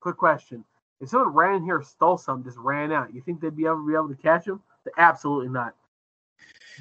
[0.00, 0.64] quick question:
[1.00, 3.76] If someone ran in here, stole something, just ran out, you think they'd be able
[3.76, 4.62] to be able to catch them?
[4.96, 5.74] Absolutely not.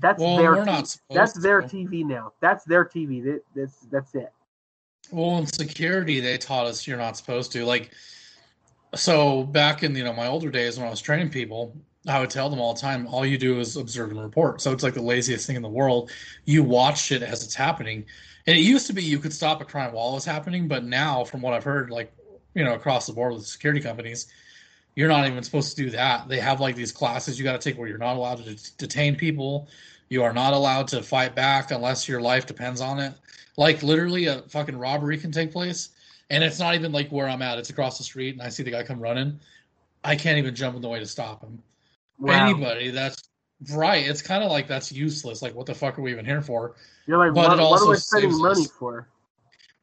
[0.02, 1.40] That's well, their we're t- not supposed that's to.
[1.40, 2.34] their TV now.
[2.40, 3.24] That's their TV.
[3.24, 4.32] That, that's that's it.
[5.12, 7.66] Well, in security, they taught us you're not supposed to.
[7.66, 7.92] Like,
[8.96, 11.76] so back in you know my older days when I was training people,
[12.08, 14.62] I would tell them all the time, all you do is observe and report.
[14.62, 16.12] So it's like the laziest thing in the world.
[16.46, 18.06] You watch it as it's happening.
[18.48, 20.86] And it used to be you could stop a crime while it was happening, but
[20.86, 22.12] now, from what I've heard, like
[22.56, 24.28] you know across the board with security companies,
[24.96, 26.30] you're not even supposed to do that.
[26.30, 28.72] They have like these classes you got to take where you're not allowed to det-
[28.78, 29.68] detain people.
[30.10, 33.14] You are not allowed to fight back unless your life depends on it.
[33.58, 35.90] Like literally, a fucking robbery can take place,
[36.30, 37.58] and it's not even like where I'm at.
[37.58, 39.42] It's across the street, and I see the guy come running.
[40.06, 41.62] I can't even jump in the way to stop him.
[42.18, 42.48] Wow.
[42.48, 43.22] Anybody that's
[43.74, 44.08] right.
[44.08, 45.42] It's kind of like that's useless.
[45.42, 46.76] Like, what the fuck are we even here for?
[47.06, 48.72] You're like, but what, it what am also spending saves money us.
[48.72, 49.08] for?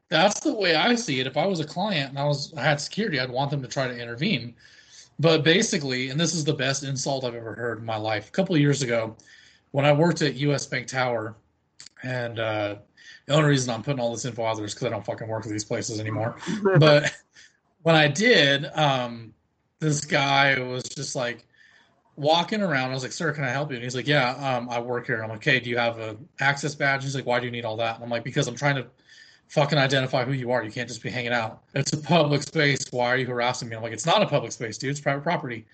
[0.09, 1.27] That's the way I see it.
[1.27, 3.69] If I was a client and I was I had security, I'd want them to
[3.69, 4.55] try to intervene.
[5.19, 8.29] But basically, and this is the best insult I've ever heard in my life.
[8.29, 9.17] A couple of years ago,
[9.71, 11.37] when I worked at US Bank Tower,
[12.03, 12.77] and uh,
[13.27, 15.29] the only reason I'm putting all this info out there is because I don't fucking
[15.29, 16.37] work at these places anymore.
[16.79, 17.15] But
[17.83, 19.33] when I did, um,
[19.79, 21.47] this guy was just like
[22.17, 22.91] walking around.
[22.91, 25.07] I was like, "Sir, can I help you?" And he's like, "Yeah, um, I work
[25.07, 27.53] here." I'm like, "Okay, do you have a access badge?" He's like, "Why do you
[27.53, 28.87] need all that?" And I'm like, "Because I'm trying to
[29.49, 30.63] fucking identify who you are.
[30.65, 31.63] You can't just be hanging out.
[31.75, 32.81] It's a public space.
[32.91, 34.91] Why are you harassing me?" I'm like, "It's not a public space, dude.
[34.91, 35.67] It's private property."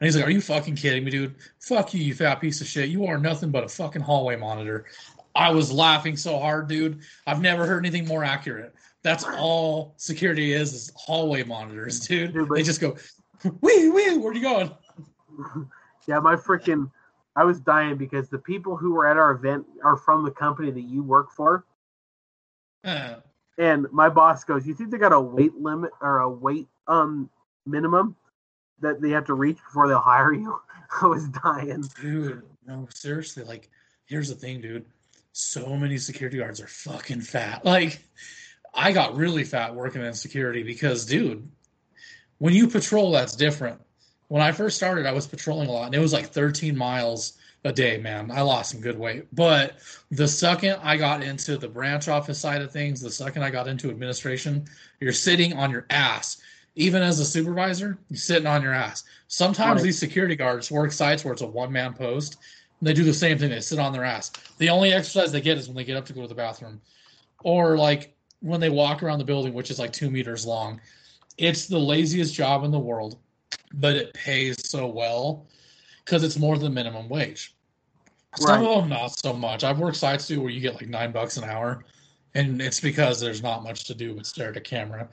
[0.00, 1.34] And he's like, "Are you fucking kidding me, dude?
[1.60, 2.88] Fuck you, you fat piece of shit.
[2.88, 4.86] You are nothing but a fucking hallway monitor."
[5.34, 7.00] I was laughing so hard, dude.
[7.26, 8.74] I've never heard anything more accurate.
[9.02, 12.34] That's all security is, is hallway monitors, dude.
[12.34, 12.96] Dude, They just go,
[13.60, 14.70] wee, wee, where are you going?
[16.08, 16.90] yeah, my freaking,
[17.36, 20.70] I was dying because the people who were at our event are from the company
[20.70, 21.64] that you work for.
[22.84, 23.16] Uh,
[23.58, 27.28] And my boss goes, "You think they got a weight limit or a weight um
[27.66, 28.16] minimum
[28.80, 30.58] that they have to reach before they'll hire you?"
[31.02, 31.84] I was dying.
[32.00, 33.68] dude, no, seriously, like,
[34.06, 34.86] here's the thing, dude.
[35.32, 37.64] So many security guards are fucking fat.
[37.64, 38.02] Like,
[38.74, 41.48] I got really fat working in security because, dude,
[42.38, 43.80] when you patrol, that's different.
[44.30, 47.32] When I first started, I was patrolling a lot, and it was like 13 miles
[47.64, 48.30] a day, man.
[48.30, 49.26] I lost some good weight.
[49.34, 49.78] But
[50.12, 53.66] the second I got into the branch office side of things, the second I got
[53.66, 54.66] into administration,
[55.00, 56.40] you're sitting on your ass.
[56.76, 59.02] Even as a supervisor, you're sitting on your ass.
[59.26, 59.86] Sometimes Right.
[59.86, 62.36] these security guards work sites where it's a one man post.
[62.78, 63.50] And they do the same thing.
[63.50, 64.30] They sit on their ass.
[64.58, 66.80] The only exercise they get is when they get up to go to the bathroom,
[67.42, 70.80] or like when they walk around the building, which is like two meters long.
[71.36, 73.18] It's the laziest job in the world,
[73.74, 75.46] but it pays so well
[76.04, 77.54] because it's more than minimum wage.
[78.36, 78.66] Some Right.
[78.66, 79.64] of them not so much.
[79.64, 81.84] I've worked sites too where you get like nine bucks an hour,
[82.34, 85.08] and it's because there's not much to do but stare at a camera.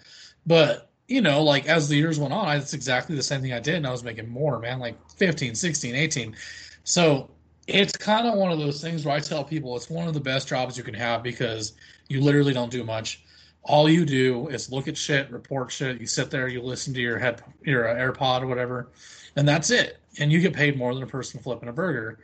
[0.46, 3.60] But you know, like as the years went on, it's exactly the same thing I
[3.60, 6.36] did, and I was making more, man, like 15, 16, 18.
[6.84, 7.30] So
[7.68, 10.20] it's kind of one of those things where I tell people it's one of the
[10.20, 11.74] best jobs you can have because
[12.08, 13.24] you literally don't do much.
[13.68, 16.00] All you do is look at shit, report shit.
[16.00, 18.90] You sit there, you listen to your head, your AirPod or whatever,
[19.36, 19.98] and that's it.
[20.20, 22.20] And you get paid more than a person flipping a burger.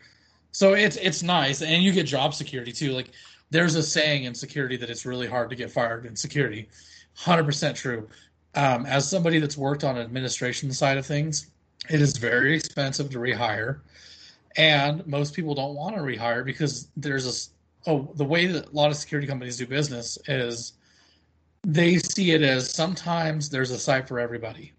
[0.53, 2.91] So it's it's nice, and you get job security too.
[2.93, 3.09] Like
[3.49, 6.69] there's a saying in security that it's really hard to get fired in security.
[7.15, 8.07] Hundred percent true.
[8.55, 11.47] Um, as somebody that's worked on administration side of things,
[11.89, 13.79] it is very expensive to rehire,
[14.55, 17.27] and most people don't want to rehire because there's
[17.85, 20.73] a oh the way that a lot of security companies do business is
[21.66, 24.74] they see it as sometimes there's a site for everybody,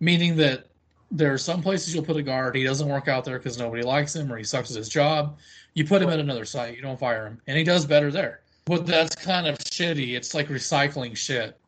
[0.00, 0.66] meaning that
[1.10, 2.54] there are some places you'll put a guard.
[2.56, 5.38] He doesn't work out there because nobody likes him or he sucks at his job.
[5.74, 6.76] You put him at another site.
[6.76, 8.40] You don't fire him, and he does better there.
[8.64, 10.16] But that's kind of shitty.
[10.16, 11.58] It's like recycling shit.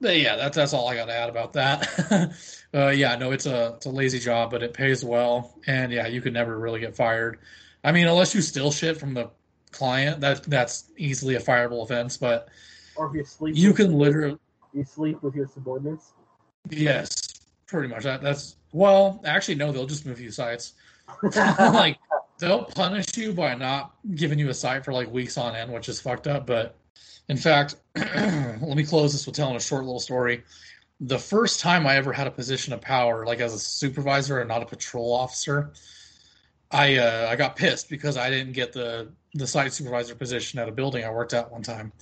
[0.00, 2.34] But yeah, that's that's all I got to add about that.
[2.74, 6.06] uh, yeah, no, it's a it's a lazy job, but it pays well, and yeah,
[6.06, 7.38] you could never really get fired.
[7.82, 9.30] I mean, unless you steal shit from the
[9.72, 12.16] client, that that's easily a fireable offense.
[12.16, 12.48] But
[12.96, 14.38] or if you sleep, you can literally
[14.72, 16.12] you sleep with your subordinates.
[16.70, 17.34] Yes,
[17.66, 18.04] pretty much.
[18.04, 19.72] That, that's well, actually, no.
[19.72, 20.74] They'll just move you sites.
[21.34, 21.98] like
[22.38, 25.88] they'll punish you by not giving you a site for like weeks on end, which
[25.88, 26.46] is fucked up.
[26.46, 26.76] But
[27.28, 30.44] in fact, let me close this with telling a short little story.
[31.00, 34.48] The first time I ever had a position of power, like as a supervisor and
[34.48, 35.72] not a patrol officer,
[36.70, 40.68] I uh, I got pissed because I didn't get the the site supervisor position at
[40.68, 41.92] a building I worked at one time.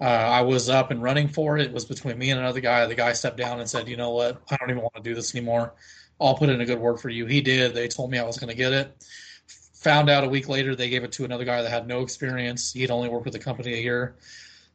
[0.00, 1.66] Uh, I was up and running for it.
[1.66, 2.84] It was between me and another guy.
[2.86, 4.40] The guy stepped down and said, "You know what?
[4.50, 5.74] I don't even want to do this anymore.
[6.20, 7.74] I'll put in a good word for you." He did.
[7.74, 9.04] They told me I was going to get it.
[9.80, 12.72] Found out a week later they gave it to another guy that had no experience.
[12.72, 14.16] He'd only worked with the company a year.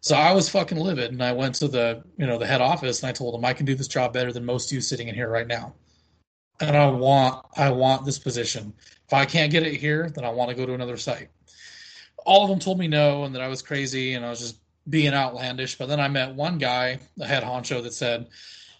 [0.01, 3.01] So I was fucking livid, and I went to the you know the head office
[3.03, 5.07] and I told him I can do this job better than most of you sitting
[5.07, 5.75] in here right now,
[6.61, 8.73] and I want I want this position.
[9.05, 11.29] If I can't get it here, then I want to go to another site.
[12.25, 14.59] All of them told me no, and that I was crazy, and I was just
[14.89, 15.77] being outlandish.
[15.77, 18.27] But then I met one guy, the head honcho, that said,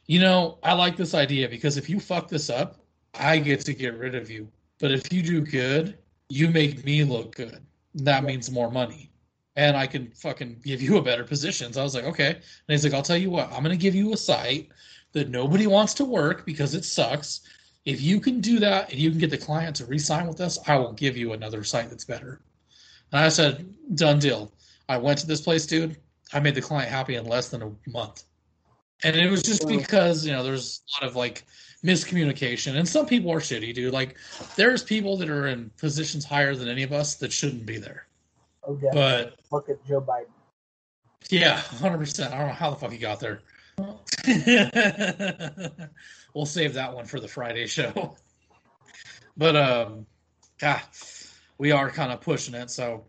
[0.05, 2.77] "You know, I like this idea because if you fuck this up,
[3.13, 4.49] I get to get rid of you.
[4.79, 5.97] But if you do good,
[6.29, 7.65] you make me look good.
[7.95, 9.11] That means more money."
[9.57, 11.73] and I can fucking give you a better position.
[11.73, 12.29] So I was like, okay.
[12.29, 14.69] And he's like, I'll tell you what, I'm going to give you a site
[15.13, 17.41] that nobody wants to work because it sucks.
[17.85, 20.59] If you can do that and you can get the client to re-sign with us,
[20.67, 22.41] I will give you another site that's better.
[23.11, 24.51] And I said, done deal.
[24.87, 25.97] I went to this place, dude.
[26.33, 28.23] I made the client happy in less than a month.
[29.03, 31.43] And it was just because, you know, there's a lot of like
[31.83, 32.75] miscommunication.
[32.75, 33.93] And some people are shitty, dude.
[33.93, 34.15] Like
[34.55, 38.05] there's people that are in positions higher than any of us that shouldn't be there.
[38.63, 39.01] Oh, definitely.
[39.01, 40.27] But Look at Joe Biden.
[41.29, 42.33] yeah, hundred percent.
[42.33, 43.41] I don't know how the fuck he got there.
[46.33, 48.15] we'll save that one for the Friday show.
[49.37, 50.05] But um,
[50.61, 50.81] yeah,
[51.57, 53.05] we are kind of pushing it, so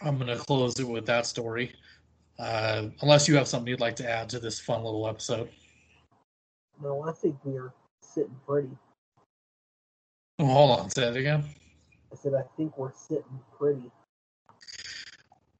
[0.00, 1.72] I'm gonna close it with that story.
[2.38, 5.50] Uh, unless you have something you'd like to add to this fun little episode.
[6.82, 8.70] No, I think we are sitting pretty.
[10.38, 11.44] Oh, hold on, say it again.
[12.10, 13.90] I said I think we're sitting pretty.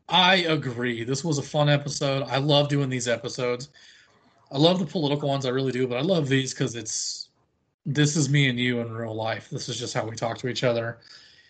[0.08, 1.04] I agree.
[1.04, 2.22] This was a fun episode.
[2.24, 3.68] I love doing these episodes.
[4.52, 7.28] I love the political ones, I really do, but I love these because it's
[7.86, 9.48] this is me and you in real life.
[9.50, 10.98] This is just how we talk to each other.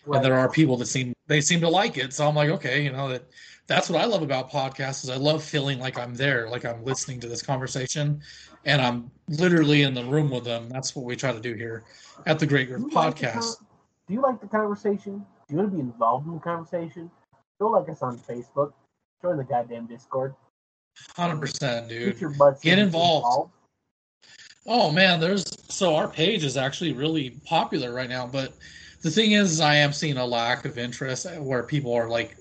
[0.05, 0.17] Right.
[0.17, 2.13] And there are people that seem they seem to like it.
[2.13, 3.23] So I'm like, okay, you know that
[3.67, 6.83] that's what I love about podcasts is I love feeling like I'm there, like I'm
[6.83, 8.21] listening to this conversation
[8.65, 10.69] and I'm literally in the room with them.
[10.69, 11.83] That's what we try to do here
[12.25, 13.33] at the Great Girth like Podcast.
[13.33, 13.67] con-
[14.07, 15.25] do you like the conversation?
[15.47, 17.09] Do you want to be involved in the conversation?
[17.59, 18.73] Go like us on Facebook.
[19.21, 20.35] Join the goddamn Discord.
[21.15, 22.19] Hundred percent, dude.
[22.61, 23.51] Get in- involved.
[24.67, 28.53] Oh man, there's so our page is actually really popular right now, but
[29.01, 32.37] the thing is, I am seeing a lack of interest where people are like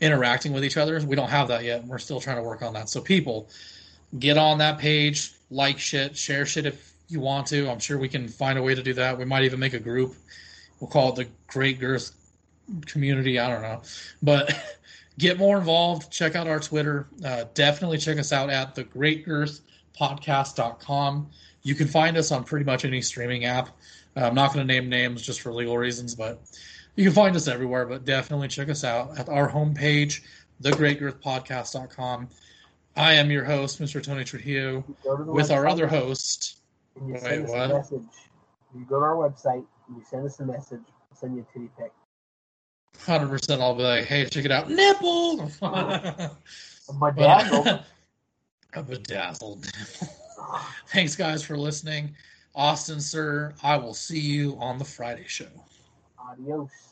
[0.00, 1.00] interacting with each other.
[1.04, 1.84] We don't have that yet.
[1.84, 2.88] We're still trying to work on that.
[2.88, 3.48] So people,
[4.18, 7.70] get on that page, like shit, share shit if you want to.
[7.70, 9.16] I'm sure we can find a way to do that.
[9.16, 10.14] We might even make a group.
[10.80, 12.12] We'll call it the Great Girth
[12.86, 13.38] Community.
[13.38, 13.82] I don't know,
[14.22, 14.52] but
[15.18, 16.10] get more involved.
[16.10, 17.08] Check out our Twitter.
[17.24, 19.60] Uh, definitely check us out at the Great Girth
[19.98, 21.28] podcast.com.
[21.62, 23.68] You can find us on pretty much any streaming app.
[24.16, 26.40] Uh, I'm not going to name names just for legal reasons, but
[26.96, 27.84] you can find us everywhere.
[27.86, 30.22] But definitely check us out at our homepage,
[30.62, 32.28] thegreatgirthpodcast.com.
[32.96, 34.02] I am your host, Mr.
[34.02, 36.58] Tony Trujillo, You go to the with our other host.
[36.96, 37.70] you Wait, send us what?
[37.70, 38.02] a message.
[38.74, 40.80] You go to our website and you send us a message.
[41.10, 41.92] We'll send you a titty pic.
[43.04, 44.70] 100% I'll be like, hey, check it out.
[44.70, 45.50] Nipple!
[47.62, 47.80] Will.
[48.74, 49.66] A bedazzled.
[50.88, 52.14] Thanks, guys, for listening.
[52.54, 55.46] Austin, sir, I will see you on the Friday show.
[56.18, 56.87] Adios.